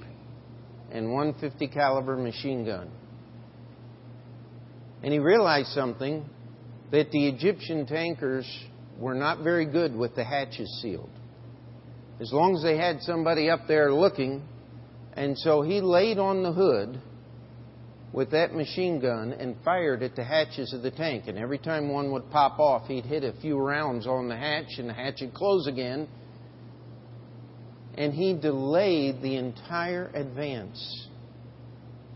and 0.90 1.12
one 1.12 1.34
50 1.40 1.68
caliber 1.68 2.16
machine 2.16 2.64
gun. 2.64 2.90
And 5.04 5.12
he 5.12 5.18
realized 5.18 5.68
something 5.68 6.28
that 6.90 7.10
the 7.10 7.28
Egyptian 7.28 7.86
tankers 7.86 8.46
were 9.02 9.14
not 9.14 9.42
very 9.42 9.66
good 9.66 9.96
with 9.96 10.14
the 10.14 10.22
hatches 10.22 10.80
sealed. 10.80 11.10
As 12.20 12.32
long 12.32 12.54
as 12.54 12.62
they 12.62 12.76
had 12.76 13.00
somebody 13.00 13.50
up 13.50 13.66
there 13.66 13.92
looking, 13.92 14.44
and 15.14 15.36
so 15.36 15.60
he 15.60 15.80
laid 15.80 16.18
on 16.18 16.44
the 16.44 16.52
hood 16.52 17.00
with 18.12 18.30
that 18.30 18.54
machine 18.54 19.00
gun 19.00 19.32
and 19.32 19.56
fired 19.64 20.04
at 20.04 20.14
the 20.14 20.22
hatches 20.22 20.72
of 20.72 20.82
the 20.82 20.90
tank. 20.92 21.24
And 21.26 21.36
every 21.36 21.58
time 21.58 21.88
one 21.88 22.12
would 22.12 22.30
pop 22.30 22.60
off, 22.60 22.86
he'd 22.86 23.04
hit 23.04 23.24
a 23.24 23.32
few 23.40 23.58
rounds 23.58 24.06
on 24.06 24.28
the 24.28 24.36
hatch, 24.36 24.78
and 24.78 24.88
the 24.88 24.94
hatch 24.94 25.20
would 25.20 25.34
close 25.34 25.66
again. 25.66 26.06
And 27.96 28.14
he 28.14 28.34
delayed 28.34 29.20
the 29.20 29.34
entire 29.34 30.12
advance 30.14 31.08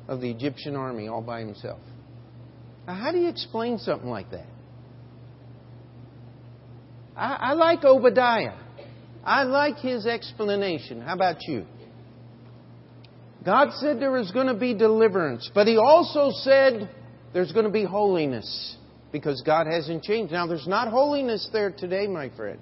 of 0.06 0.20
the 0.20 0.30
Egyptian 0.30 0.76
army 0.76 1.08
all 1.08 1.20
by 1.20 1.40
himself. 1.40 1.80
Now, 2.86 2.94
how 2.94 3.10
do 3.10 3.18
you 3.18 3.28
explain 3.28 3.78
something 3.78 4.08
like 4.08 4.30
that? 4.30 4.46
I, 7.16 7.34
I 7.34 7.52
like 7.54 7.84
Obadiah. 7.84 8.54
I 9.24 9.42
like 9.42 9.78
his 9.78 10.06
explanation. 10.06 11.00
How 11.00 11.14
about 11.14 11.36
you? 11.48 11.66
God 13.44 13.70
said 13.78 14.00
there 14.00 14.12
was 14.12 14.30
going 14.32 14.48
to 14.48 14.54
be 14.54 14.74
deliverance, 14.74 15.50
but 15.54 15.66
He 15.66 15.76
also 15.78 16.30
said 16.42 16.90
there's 17.32 17.52
going 17.52 17.64
to 17.64 17.70
be 17.70 17.84
holiness 17.84 18.76
because 19.12 19.42
God 19.46 19.66
hasn't 19.66 20.02
changed. 20.02 20.32
Now, 20.32 20.46
there's 20.46 20.66
not 20.66 20.88
holiness 20.88 21.48
there 21.52 21.70
today, 21.70 22.06
my 22.08 22.28
friend. 22.30 22.58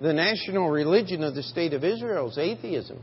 the 0.00 0.12
national 0.12 0.70
religion 0.70 1.22
of 1.22 1.34
the 1.34 1.42
state 1.42 1.72
of 1.72 1.84
Israel 1.84 2.30
is 2.30 2.38
atheism. 2.38 2.98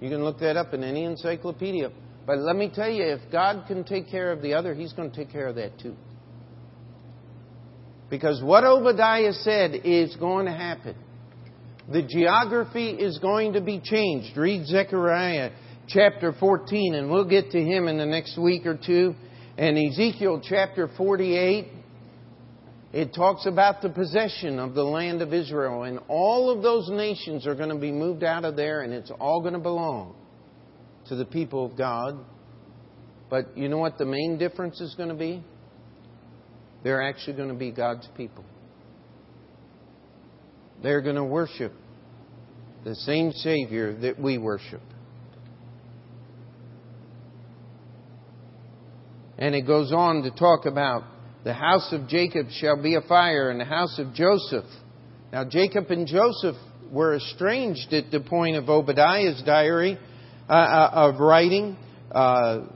You 0.00 0.08
can 0.08 0.24
look 0.24 0.38
that 0.40 0.56
up 0.56 0.72
in 0.72 0.82
any 0.82 1.04
encyclopedia. 1.04 1.90
But 2.26 2.38
let 2.38 2.56
me 2.56 2.70
tell 2.74 2.90
you, 2.90 3.04
if 3.04 3.20
God 3.30 3.66
can 3.66 3.84
take 3.84 4.08
care 4.08 4.32
of 4.32 4.40
the 4.40 4.54
other, 4.54 4.74
He's 4.74 4.92
going 4.92 5.10
to 5.10 5.16
take 5.16 5.30
care 5.30 5.48
of 5.48 5.56
that 5.56 5.78
too. 5.78 5.96
Because 8.12 8.42
what 8.42 8.62
Obadiah 8.62 9.32
said 9.32 9.72
is 9.84 10.14
going 10.16 10.44
to 10.44 10.52
happen. 10.52 10.94
The 11.90 12.02
geography 12.02 12.90
is 12.90 13.18
going 13.18 13.54
to 13.54 13.62
be 13.62 13.80
changed. 13.82 14.36
Read 14.36 14.66
Zechariah 14.66 15.50
chapter 15.88 16.34
14, 16.38 16.94
and 16.94 17.10
we'll 17.10 17.24
get 17.24 17.52
to 17.52 17.58
him 17.58 17.88
in 17.88 17.96
the 17.96 18.04
next 18.04 18.36
week 18.36 18.66
or 18.66 18.76
two. 18.76 19.14
And 19.56 19.78
Ezekiel 19.78 20.42
chapter 20.46 20.90
48, 20.94 21.68
it 22.92 23.14
talks 23.14 23.46
about 23.46 23.80
the 23.80 23.88
possession 23.88 24.58
of 24.58 24.74
the 24.74 24.84
land 24.84 25.22
of 25.22 25.32
Israel. 25.32 25.84
And 25.84 25.98
all 26.08 26.50
of 26.50 26.62
those 26.62 26.90
nations 26.90 27.46
are 27.46 27.54
going 27.54 27.70
to 27.70 27.78
be 27.78 27.92
moved 27.92 28.24
out 28.24 28.44
of 28.44 28.56
there, 28.56 28.82
and 28.82 28.92
it's 28.92 29.10
all 29.10 29.40
going 29.40 29.54
to 29.54 29.58
belong 29.58 30.14
to 31.08 31.16
the 31.16 31.24
people 31.24 31.64
of 31.64 31.78
God. 31.78 32.18
But 33.30 33.56
you 33.56 33.70
know 33.70 33.78
what 33.78 33.96
the 33.96 34.04
main 34.04 34.36
difference 34.36 34.82
is 34.82 34.94
going 34.96 35.08
to 35.08 35.14
be? 35.14 35.42
They're 36.82 37.02
actually 37.02 37.34
going 37.34 37.48
to 37.48 37.54
be 37.54 37.70
God's 37.70 38.08
people. 38.16 38.44
They're 40.82 41.00
going 41.00 41.16
to 41.16 41.24
worship 41.24 41.72
the 42.84 42.94
same 42.94 43.32
Savior 43.32 43.96
that 44.00 44.20
we 44.20 44.38
worship. 44.38 44.80
And 49.38 49.54
it 49.54 49.62
goes 49.62 49.92
on 49.92 50.22
to 50.22 50.30
talk 50.30 50.66
about 50.66 51.04
the 51.44 51.52
house 51.52 51.92
of 51.92 52.08
Jacob 52.08 52.46
shall 52.50 52.80
be 52.80 52.94
a 52.94 53.00
fire, 53.00 53.50
and 53.50 53.58
the 53.58 53.64
house 53.64 53.98
of 53.98 54.14
Joseph. 54.14 54.66
Now, 55.32 55.44
Jacob 55.44 55.90
and 55.90 56.06
Joseph 56.06 56.56
were 56.90 57.16
estranged 57.16 57.92
at 57.92 58.10
the 58.10 58.20
point 58.20 58.56
of 58.56 58.68
Obadiah's 58.68 59.42
diary 59.44 59.98
uh, 60.48 60.52
uh 60.52 60.90
of 60.92 61.20
writing. 61.20 61.76
Uh, 62.12 62.66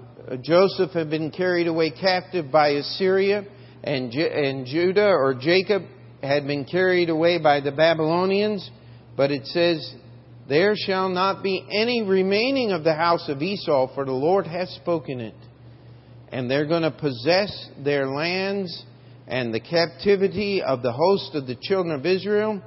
Joseph 0.42 0.90
had 0.90 1.10
been 1.10 1.30
carried 1.30 1.68
away 1.68 1.90
captive 1.90 2.50
by 2.50 2.70
Assyria, 2.70 3.44
and, 3.86 4.12
and 4.12 4.66
Judah 4.66 5.08
or 5.08 5.34
Jacob 5.34 5.82
had 6.20 6.46
been 6.46 6.64
carried 6.64 7.08
away 7.08 7.38
by 7.38 7.60
the 7.60 7.70
Babylonians. 7.70 8.68
But 9.16 9.30
it 9.30 9.46
says, 9.46 9.94
There 10.48 10.74
shall 10.76 11.08
not 11.08 11.42
be 11.42 11.64
any 11.70 12.02
remaining 12.02 12.72
of 12.72 12.82
the 12.82 12.94
house 12.94 13.28
of 13.28 13.40
Esau, 13.42 13.94
for 13.94 14.04
the 14.04 14.12
Lord 14.12 14.46
hath 14.46 14.68
spoken 14.70 15.20
it. 15.20 15.36
And 16.32 16.50
they're 16.50 16.66
going 16.66 16.82
to 16.82 16.90
possess 16.90 17.70
their 17.84 18.08
lands 18.08 18.84
and 19.28 19.54
the 19.54 19.60
captivity 19.60 20.62
of 20.62 20.82
the 20.82 20.92
host 20.92 21.34
of 21.34 21.46
the 21.46 21.56
children 21.60 21.94
of 21.94 22.04
Israel, 22.04 22.60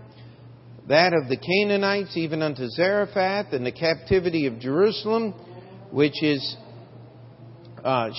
that 0.87 1.13
of 1.13 1.29
the 1.29 1.37
Canaanites, 1.37 2.15
even 2.15 2.41
unto 2.41 2.67
Zarephath, 2.69 3.53
and 3.53 3.65
the 3.65 3.71
captivity 3.71 4.47
of 4.47 4.59
Jerusalem, 4.59 5.33
which 5.91 6.23
is 6.23 6.57
uh, 7.83 8.09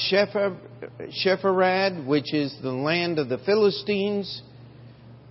Sepharad, 1.24 2.06
which 2.06 2.32
is 2.32 2.56
the 2.62 2.72
land 2.72 3.18
of 3.18 3.28
the 3.28 3.38
Philistines. 3.38 4.42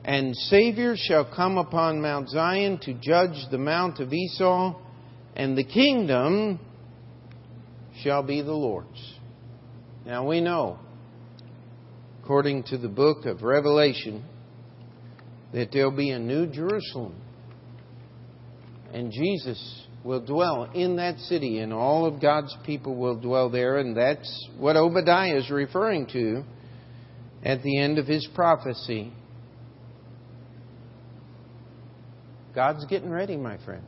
And 0.03 0.35
Savior 0.35 0.95
shall 0.97 1.25
come 1.25 1.57
upon 1.57 2.01
Mount 2.01 2.29
Zion 2.29 2.79
to 2.83 2.93
judge 2.93 3.35
the 3.51 3.57
mount 3.57 3.99
of 3.99 4.13
Esau, 4.13 4.79
and 5.35 5.57
the 5.57 5.63
kingdom 5.63 6.59
shall 8.01 8.23
be 8.23 8.41
the 8.41 8.53
Lord's. 8.53 9.13
Now 10.05 10.27
we 10.27 10.41
know, 10.41 10.79
according 12.23 12.63
to 12.63 12.77
the 12.77 12.87
book 12.87 13.25
of 13.25 13.43
Revelation, 13.43 14.23
that 15.53 15.71
there'll 15.71 15.91
be 15.91 16.11
a 16.11 16.19
new 16.19 16.47
Jerusalem. 16.47 17.15
And 18.93 19.11
Jesus 19.11 19.87
will 20.03 20.25
dwell 20.25 20.69
in 20.73 20.95
that 20.95 21.17
city, 21.19 21.59
and 21.59 21.73
all 21.73 22.05
of 22.05 22.21
God's 22.21 22.55
people 22.65 22.95
will 22.95 23.19
dwell 23.19 23.49
there, 23.49 23.77
and 23.77 23.95
that's 23.95 24.49
what 24.57 24.75
Obadiah 24.75 25.37
is 25.37 25.49
referring 25.49 26.07
to 26.07 26.43
at 27.43 27.63
the 27.63 27.79
end 27.79 27.97
of 27.97 28.07
his 28.07 28.27
prophecy. 28.33 29.11
God's 32.55 32.85
getting 32.85 33.09
ready, 33.09 33.37
my 33.37 33.57
friend. 33.63 33.83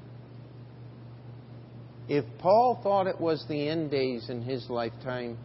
If 2.08 2.26
Paul 2.40 2.80
thought 2.84 3.08
it 3.08 3.20
was 3.20 3.44
the 3.48 3.68
end 3.68 3.90
days 3.90 4.30
in 4.30 4.42
his 4.42 4.70
lifetime, 4.70 5.38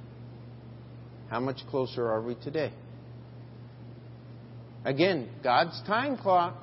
how 1.31 1.41
much 1.41 1.61
closer 1.71 2.09
are 2.09 2.21
we 2.21 2.35
today? 2.37 2.73
Again, 4.85 5.29
God's 5.43 5.81
time 5.87 6.17
clock. 6.17 6.63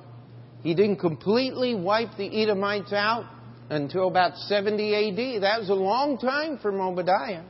He 0.62 0.74
didn't 0.74 0.96
completely 0.96 1.74
wipe 1.74 2.16
the 2.16 2.42
Edomites 2.42 2.92
out 2.92 3.26
until 3.70 4.08
about 4.08 4.36
70 4.36 4.94
AD. 4.94 5.42
That 5.42 5.60
was 5.60 5.68
a 5.68 5.74
long 5.74 6.18
time 6.18 6.58
from 6.58 6.80
Obadiah. 6.80 7.44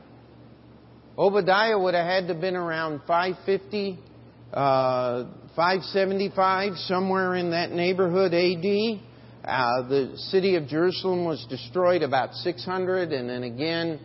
Obadiah 1.17 1.77
would 1.77 1.93
have 1.93 2.05
had 2.05 2.27
to 2.27 2.33
have 2.33 2.41
been 2.41 2.55
around 2.55 3.01
550, 3.07 3.99
uh, 4.53 5.23
575, 5.55 6.73
somewhere 6.77 7.35
in 7.35 7.51
that 7.51 7.71
neighborhood 7.71 8.33
AD. 8.33 9.01
Uh, 9.43 9.87
the 9.87 10.13
city 10.31 10.55
of 10.55 10.67
Jerusalem 10.67 11.23
was 11.23 11.45
destroyed 11.49 12.01
about 12.01 12.33
600, 12.33 13.13
and 13.13 13.29
then 13.29 13.43
again 13.43 13.99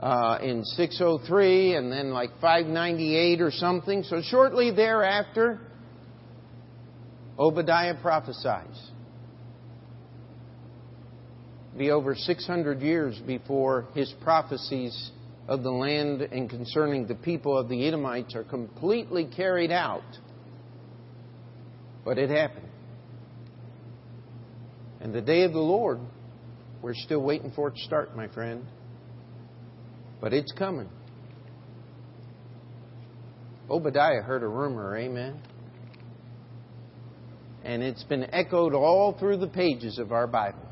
uh, 0.00 0.38
in 0.42 0.64
603, 0.64 1.74
and 1.76 1.92
then 1.92 2.10
like 2.10 2.30
598 2.40 3.40
or 3.40 3.50
something. 3.50 4.02
So 4.04 4.20
shortly 4.22 4.70
thereafter, 4.70 5.60
Obadiah 7.38 7.94
prophesies. 8.00 8.90
Be 11.76 11.90
over 11.90 12.14
600 12.14 12.80
years 12.80 13.18
before 13.26 13.86
his 13.94 14.12
prophecies 14.22 15.10
of 15.46 15.62
the 15.62 15.70
land 15.70 16.22
and 16.22 16.48
concerning 16.48 17.06
the 17.06 17.14
people 17.14 17.56
of 17.56 17.68
the 17.68 17.86
Edomites 17.86 18.34
are 18.34 18.44
completely 18.44 19.26
carried 19.26 19.70
out. 19.70 20.02
But 22.04 22.18
it 22.18 22.30
happened. 22.30 22.68
And 25.00 25.14
the 25.14 25.20
day 25.20 25.42
of 25.42 25.52
the 25.52 25.58
Lord, 25.58 26.00
we're 26.80 26.94
still 26.94 27.20
waiting 27.20 27.52
for 27.54 27.68
it 27.68 27.76
to 27.76 27.80
start, 27.82 28.16
my 28.16 28.28
friend. 28.28 28.64
But 30.20 30.32
it's 30.32 30.52
coming. 30.52 30.88
Obadiah 33.68 34.22
heard 34.22 34.42
a 34.42 34.48
rumor, 34.48 34.96
amen? 34.96 35.40
And 37.64 37.82
it's 37.82 38.04
been 38.04 38.24
echoed 38.32 38.74
all 38.74 39.16
through 39.18 39.38
the 39.38 39.48
pages 39.48 39.98
of 39.98 40.12
our 40.12 40.26
Bible. 40.26 40.65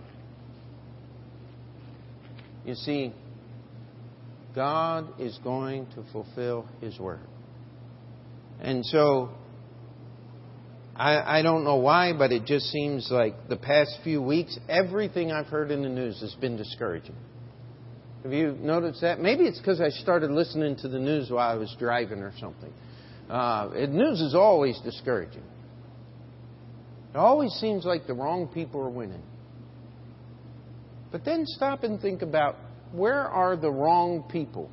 You 2.64 2.74
see, 2.74 3.12
God 4.54 5.20
is 5.20 5.38
going 5.42 5.86
to 5.94 6.04
fulfill 6.12 6.68
His 6.80 6.98
word. 6.98 7.20
And 8.60 8.84
so, 8.86 9.30
I, 10.96 11.38
I 11.38 11.42
don't 11.42 11.64
know 11.64 11.76
why, 11.76 12.12
but 12.16 12.32
it 12.32 12.46
just 12.46 12.66
seems 12.66 13.08
like 13.10 13.48
the 13.48 13.56
past 13.56 13.98
few 14.04 14.22
weeks, 14.22 14.58
everything 14.68 15.32
I've 15.32 15.46
heard 15.46 15.70
in 15.70 15.82
the 15.82 15.88
news 15.88 16.20
has 16.20 16.34
been 16.36 16.56
discouraging. 16.56 17.16
Have 18.22 18.32
you 18.32 18.56
noticed 18.60 19.02
that? 19.02 19.20
Maybe 19.20 19.44
it's 19.44 19.58
because 19.58 19.80
I 19.80 19.90
started 19.90 20.30
listening 20.30 20.76
to 20.76 20.88
the 20.88 20.98
news 20.98 21.30
while 21.30 21.50
I 21.50 21.56
was 21.56 21.74
driving 21.78 22.20
or 22.20 22.32
something. 22.38 22.72
Uh, 23.28 23.70
news 23.88 24.20
is 24.20 24.34
always 24.34 24.80
discouraging. 24.80 25.42
It 27.12 27.18
always 27.18 27.52
seems 27.52 27.84
like 27.84 28.06
the 28.06 28.14
wrong 28.14 28.48
people 28.48 28.80
are 28.80 28.90
winning. 28.90 29.22
But 31.14 31.24
then 31.24 31.46
stop 31.46 31.84
and 31.84 32.00
think 32.02 32.22
about 32.22 32.56
where 32.90 33.20
are 33.20 33.54
the 33.54 33.70
wrong 33.70 34.24
people? 34.28 34.68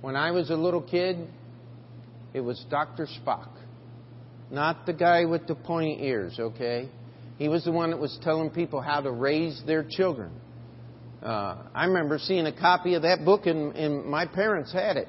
When 0.00 0.14
I 0.14 0.30
was 0.30 0.50
a 0.50 0.54
little 0.54 0.80
kid, 0.80 1.26
it 2.34 2.40
was 2.40 2.64
Dr. 2.70 3.08
Spock. 3.18 3.48
Not 4.48 4.86
the 4.86 4.92
guy 4.92 5.24
with 5.24 5.48
the 5.48 5.56
pointy 5.56 5.98
ears, 6.02 6.38
okay? 6.38 6.88
He 7.36 7.48
was 7.48 7.64
the 7.64 7.72
one 7.72 7.90
that 7.90 7.98
was 7.98 8.16
telling 8.22 8.50
people 8.50 8.80
how 8.80 9.00
to 9.00 9.10
raise 9.10 9.60
their 9.66 9.82
children. 9.82 10.30
Uh, 11.20 11.64
I 11.74 11.86
remember 11.86 12.18
seeing 12.18 12.46
a 12.46 12.56
copy 12.56 12.94
of 12.94 13.02
that 13.02 13.24
book, 13.24 13.46
and, 13.46 13.74
and 13.74 14.04
my 14.04 14.26
parents 14.26 14.72
had 14.72 14.98
it. 14.98 15.08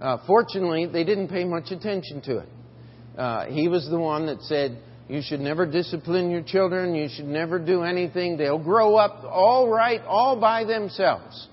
Uh, 0.00 0.16
fortunately, 0.26 0.86
they 0.86 1.04
didn't 1.04 1.28
pay 1.28 1.44
much 1.44 1.70
attention 1.70 2.22
to 2.22 2.38
it. 2.38 2.48
Uh, 3.18 3.44
he 3.44 3.68
was 3.68 3.86
the 3.90 3.98
one 3.98 4.24
that 4.24 4.40
said, 4.40 4.78
You 5.08 5.22
should 5.22 5.40
never 5.40 5.66
discipline 5.66 6.30
your 6.30 6.42
children. 6.42 6.94
You 6.94 7.08
should 7.08 7.26
never 7.26 7.58
do 7.58 7.82
anything. 7.82 8.36
They'll 8.36 8.58
grow 8.58 8.96
up 8.96 9.22
all 9.24 9.68
right, 9.68 10.00
all 10.02 10.40
by 10.40 10.64
themselves. 10.64 11.48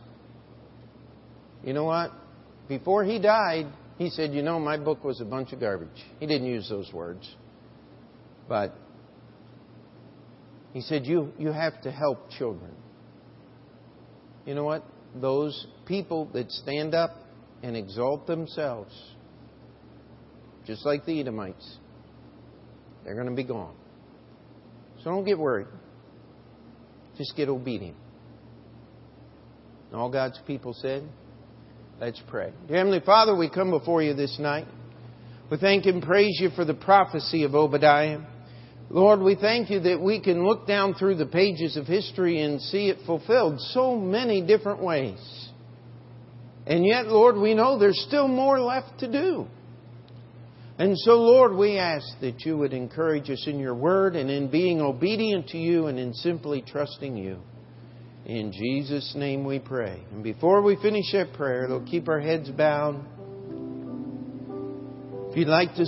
You 1.64 1.74
know 1.74 1.84
what? 1.84 2.12
Before 2.68 3.04
he 3.04 3.20
died, 3.20 3.68
he 3.98 4.10
said, 4.10 4.34
You 4.34 4.42
know, 4.42 4.60
my 4.60 4.78
book 4.78 5.04
was 5.04 5.22
a 5.22 5.26
bunch 5.26 5.54
of 5.54 5.60
garbage. 5.60 5.90
He 6.20 6.26
didn't 6.26 6.48
use 6.48 6.68
those 6.68 6.92
words. 6.92 7.30
But 8.50 8.74
he 10.74 10.82
said, 10.82 11.06
you, 11.06 11.32
you 11.38 11.52
have 11.52 11.82
to 11.84 11.92
help 11.92 12.30
children. 12.32 12.72
You 14.46 14.56
know 14.56 14.64
what? 14.64 14.84
Those 15.16 15.68
people 15.86 16.26
that 16.34 16.52
stand 16.52 16.96
up 16.96 17.12
and 17.62 17.78
exalt 17.78 18.26
themselves, 18.28 18.92
just 20.66 20.86
like 20.86 21.06
the 21.06 21.20
Edomites, 21.22 21.78
They're 23.04 23.16
going 23.16 23.30
to 23.30 23.36
be 23.36 23.44
gone. 23.44 23.76
So 25.00 25.06
don't 25.06 25.26
get 25.26 25.38
worried. 25.38 25.68
Just 27.18 27.36
get 27.36 27.50
obedient. 27.50 27.98
And 29.92 30.00
all 30.00 30.10
God's 30.10 30.40
people 30.48 30.74
said, 30.74 31.04
let's 32.00 32.22
pray. 32.28 32.52
Dear 32.68 32.78
Heavenly 32.78 33.02
Father, 33.02 33.36
we 33.36 33.50
come 33.50 33.70
before 33.70 34.02
you 34.02 34.14
this 34.14 34.38
night. 34.40 34.68
We 35.52 35.58
thank 35.58 35.86
and 35.86 36.02
praise 36.02 36.40
you 36.40 36.50
for 36.52 36.66
the 36.66 36.74
prophecy 36.74 37.44
of 37.44 37.54
Obadiah. 37.54 38.20
Lord, 38.90 39.20
we 39.22 39.36
thank 39.36 39.70
you 39.70 39.82
that 39.82 40.02
we 40.02 40.20
can 40.22 40.46
look 40.46 40.68
down 40.68 40.94
through 40.96 41.16
the 41.16 41.26
pages 41.26 41.78
of 41.78 41.86
history 41.86 42.42
and 42.42 42.62
see 42.62 42.90
it 42.90 43.00
fulfilled 43.06 43.60
so 43.60 43.98
many 43.98 44.42
different 44.42 44.82
ways. 44.82 45.50
And 46.66 46.86
yet, 46.86 47.08
Lord, 47.08 47.36
we 47.36 47.54
know 47.54 47.78
there's 47.78 48.04
still 48.08 48.28
more 48.28 48.60
left 48.60 49.00
to 49.00 49.12
do. 49.12 49.48
And 50.84 51.00
so, 51.00 51.14
Lord, 51.14 51.56
we 51.56 51.78
ask 51.78 52.06
that 52.20 52.42
you 52.42 52.58
would 52.58 52.74
encourage 52.74 53.30
us 53.30 53.48
in 53.48 53.58
your 53.58 53.74
word 53.74 54.18
and 54.18 54.30
in 54.30 54.50
being 54.50 54.82
obedient 54.82 55.48
to 55.48 55.58
you 55.58 55.88
and 55.88 55.98
in 55.98 56.14
simply 56.14 56.62
trusting 56.62 57.16
you. 57.16 57.40
In 58.26 58.52
Jesus' 58.52 59.14
name 59.16 59.46
we 59.46 59.60
pray. 59.60 60.04
And 60.12 60.22
before 60.22 60.62
we 60.62 60.76
finish 60.76 61.10
that 61.14 61.32
prayer, 61.32 61.68
we'll 61.70 61.86
keep 61.86 62.10
our 62.10 62.20
heads 62.20 62.50
bowed. 62.50 63.02
If 65.30 65.38
you'd 65.38 65.48
like 65.48 65.74
to 65.76 65.86